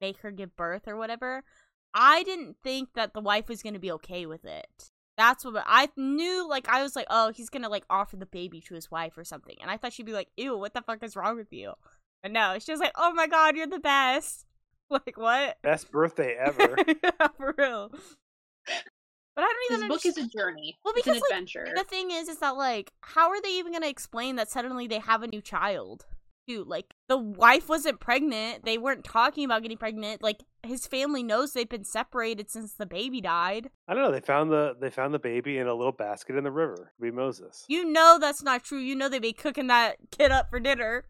[0.00, 1.42] make her give birth or whatever,
[1.94, 4.90] I didn't think that the wife was going to be okay with it.
[5.16, 8.26] That's what I knew, like, I was like, oh, he's going to, like, offer the
[8.26, 9.56] baby to his wife or something.
[9.60, 11.74] And I thought she'd be like, ew, what the fuck is wrong with you?
[12.22, 14.46] But no, she was like, oh my god, you're the best.
[14.92, 15.56] Like, what?
[15.62, 16.74] best birthday ever.
[17.04, 17.92] yeah, for real.
[19.40, 20.78] But I don't This even book is a journey.
[20.84, 21.72] Well, it's an because, like, adventure.
[21.74, 24.98] the thing is, is that like, how are they even gonna explain that suddenly they
[24.98, 26.04] have a new child?
[26.46, 28.66] Dude, like the wife wasn't pregnant.
[28.66, 30.22] They weren't talking about getting pregnant.
[30.22, 33.70] Like his family knows they've been separated since the baby died.
[33.88, 34.12] I don't know.
[34.12, 36.92] They found the they found the baby in a little basket in the river.
[37.00, 37.64] Be Moses.
[37.66, 38.78] You know that's not true.
[38.78, 41.06] You know they've been cooking that kid up for dinner,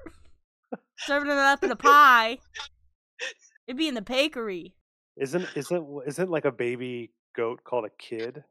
[0.98, 2.38] serving it up in a pie.
[3.66, 4.76] It'd be in the bakery.
[5.16, 8.44] Isn't isn't isn't like a baby goat called a kid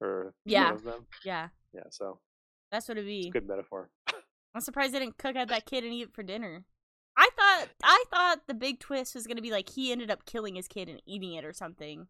[0.00, 0.66] or Yeah.
[0.66, 1.06] one of them?
[1.24, 1.84] Yeah, Yeah.
[1.90, 2.20] So
[2.70, 3.28] that's what it'd it's be.
[3.28, 3.90] a good metaphor.
[4.54, 6.64] I'm surprised they didn't cook out that kid and eat it for dinner.
[7.16, 10.54] I thought I thought the big twist was gonna be like he ended up killing
[10.54, 12.06] his kid and eating it or something.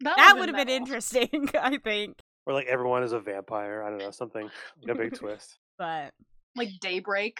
[0.00, 0.86] That would've would have been metal.
[0.86, 2.18] interesting, I think.
[2.46, 3.82] Or like everyone is a vampire.
[3.82, 4.50] I don't know something.
[4.88, 5.58] a big twist.
[5.78, 6.12] But
[6.54, 7.38] Like Daybreak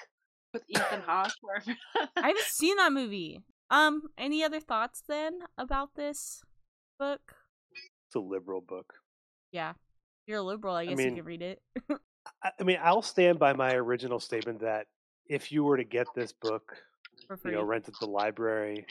[0.54, 1.32] with Ethan Hawke.
[2.16, 3.40] I haven't seen that movie.
[3.70, 6.42] Um, any other thoughts then about this
[6.98, 7.20] book?
[8.16, 8.94] It's a liberal book.
[9.52, 9.74] Yeah.
[10.26, 11.60] You're a liberal, I guess mean, you can read it.
[12.42, 14.86] I, I mean, I'll stand by my original statement that
[15.26, 16.76] if you were to get this book,
[17.44, 18.86] you know, rent it at the library,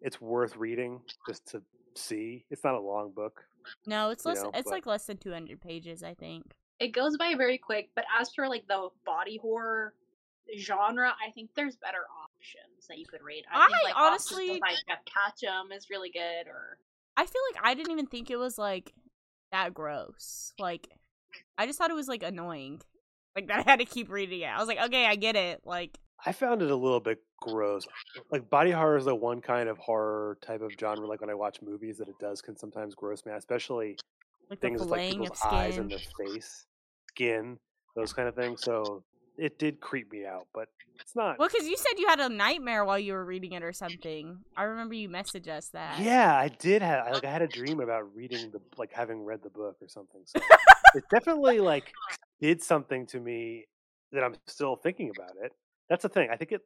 [0.00, 1.62] it's worth reading just to
[1.94, 2.46] see.
[2.50, 3.44] It's not a long book.
[3.86, 6.44] no, it's less know, it's but- like less than two hundred pages, I think.
[6.80, 9.92] it goes by very quick, but as for like the body horror
[10.58, 13.44] genre, I think there's better options that you could read.
[13.52, 16.78] I, think like honestly- options like Jeff Ketchum is really good, or
[17.16, 18.92] I feel like I didn't even think it was like
[19.50, 20.52] that gross.
[20.58, 20.88] Like
[21.58, 22.80] I just thought it was like annoying.
[23.36, 24.46] Like that I had to keep reading it.
[24.46, 25.60] I was like, okay, I get it.
[25.64, 27.86] Like I found it a little bit gross.
[28.30, 31.06] Like body horror is the one kind of horror type of genre.
[31.06, 33.96] Like when I watch movies, that it does can sometimes gross me, out, especially
[34.50, 36.66] like things with like people's eyes and their face,
[37.08, 37.58] skin,
[37.96, 38.62] those kind of things.
[38.62, 39.02] So
[39.42, 40.68] it did creep me out, but
[41.00, 41.36] it's not.
[41.38, 44.38] Well, because you said you had a nightmare while you were reading it or something.
[44.56, 45.98] I remember you messaged us that.
[45.98, 49.42] Yeah, I did have like I had a dream about reading the like having read
[49.42, 50.20] the book or something.
[50.24, 50.38] So
[50.94, 51.92] it definitely like
[52.40, 53.66] did something to me
[54.12, 55.52] that I'm still thinking about it.
[55.88, 56.28] That's the thing.
[56.30, 56.60] I think it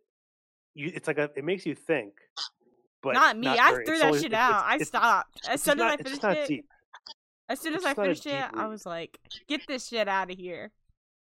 [0.75, 2.13] you it's like a, it makes you think.
[3.03, 3.49] But not me.
[3.49, 4.65] I very- threw that shit it's- out.
[4.65, 6.49] I it's- stopped as soon as I finished it.
[6.49, 6.67] deep.
[7.49, 9.19] As soon as I not finished it, deep I was like,
[9.49, 10.73] "Get this shit out of here."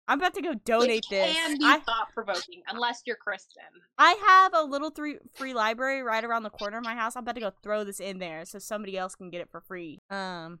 [0.06, 1.34] I'm about to go it donate this.
[1.34, 3.62] can be I thought provoking unless you're Kristen.
[3.98, 7.16] I have a little three free library right around the corner of my house.
[7.16, 9.60] I'm about to go throw this in there so somebody else can get it for
[9.60, 10.00] free.
[10.10, 10.60] Um,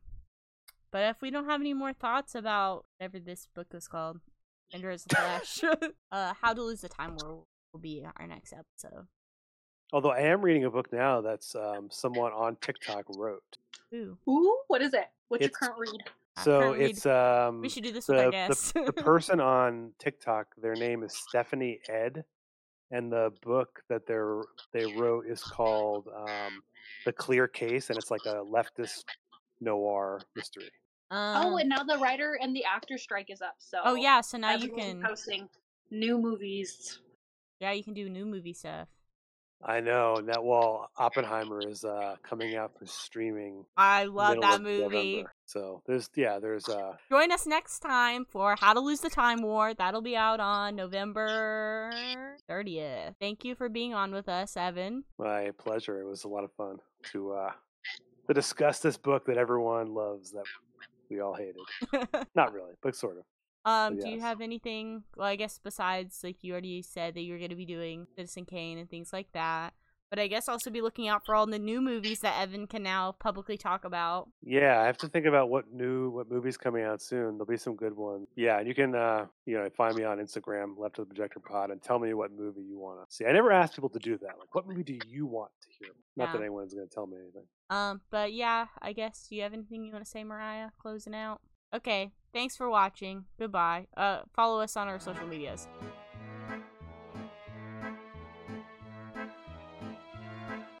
[0.90, 4.20] but if we don't have any more thoughts about whatever this book is called,
[4.72, 5.60] Ender is Flash,
[6.12, 9.06] uh, How to Lose the Time will will be our next episode.
[9.92, 13.58] Although I am reading a book now that's um, someone on TikTok wrote.
[13.92, 15.06] Ooh, Ooh, what is it?
[15.28, 16.02] What's your current read?
[16.36, 16.90] I So can't read.
[16.90, 18.72] it's um we should do this with our the, guests.
[18.72, 22.24] the, the person on TikTok, their name is Stephanie Ed,
[22.90, 26.62] and the book that they're they wrote is called um,
[27.04, 29.04] "The Clear Case," and it's like a leftist
[29.60, 30.70] noir mystery.
[31.10, 33.54] um, oh, and now the writer and the actor strike is up.
[33.58, 35.48] So oh yeah, so now you can posting
[35.90, 37.00] new movies.
[37.60, 38.88] yeah you can do new movie stuff.
[39.64, 40.16] I know.
[40.16, 43.64] And that wall Oppenheimer is uh, coming out for streaming.
[43.76, 45.16] I love that movie.
[45.16, 45.32] November.
[45.46, 49.42] So there's yeah, there's uh Join us next time for How to Lose the Time
[49.42, 49.74] War.
[49.74, 51.90] That'll be out on November
[52.48, 53.14] 30th.
[53.20, 55.04] Thank you for being on with us, Evan.
[55.18, 56.00] my pleasure.
[56.00, 56.78] It was a lot of fun
[57.12, 57.50] to uh
[58.26, 60.44] to discuss this book that everyone loves that
[61.10, 61.56] we all hated.
[62.34, 63.24] Not really, but sort of.
[63.64, 67.32] Um, do you have anything, well, I guess besides, like, you already said that you
[67.32, 69.74] were going to be doing Citizen Kane and things like that.
[70.10, 72.84] But I guess also be looking out for all the new movies that Evan can
[72.84, 74.28] now publicly talk about.
[74.44, 77.32] Yeah, I have to think about what new what movies coming out soon.
[77.32, 78.28] There'll be some good ones.
[78.36, 81.40] Yeah, and you can uh you know find me on Instagram, left of the projector
[81.40, 83.24] pod, and tell me what movie you want to see.
[83.24, 84.38] I never ask people to do that.
[84.38, 85.92] Like, what movie do you want to hear?
[86.16, 87.46] Not that anyone's going to tell me anything.
[87.70, 90.68] Um, but yeah, I guess do you have anything you want to say, Mariah?
[90.80, 91.40] Closing out.
[91.74, 93.24] Okay, thanks for watching.
[93.38, 93.86] Goodbye.
[93.96, 95.66] Uh, follow us on our social medias.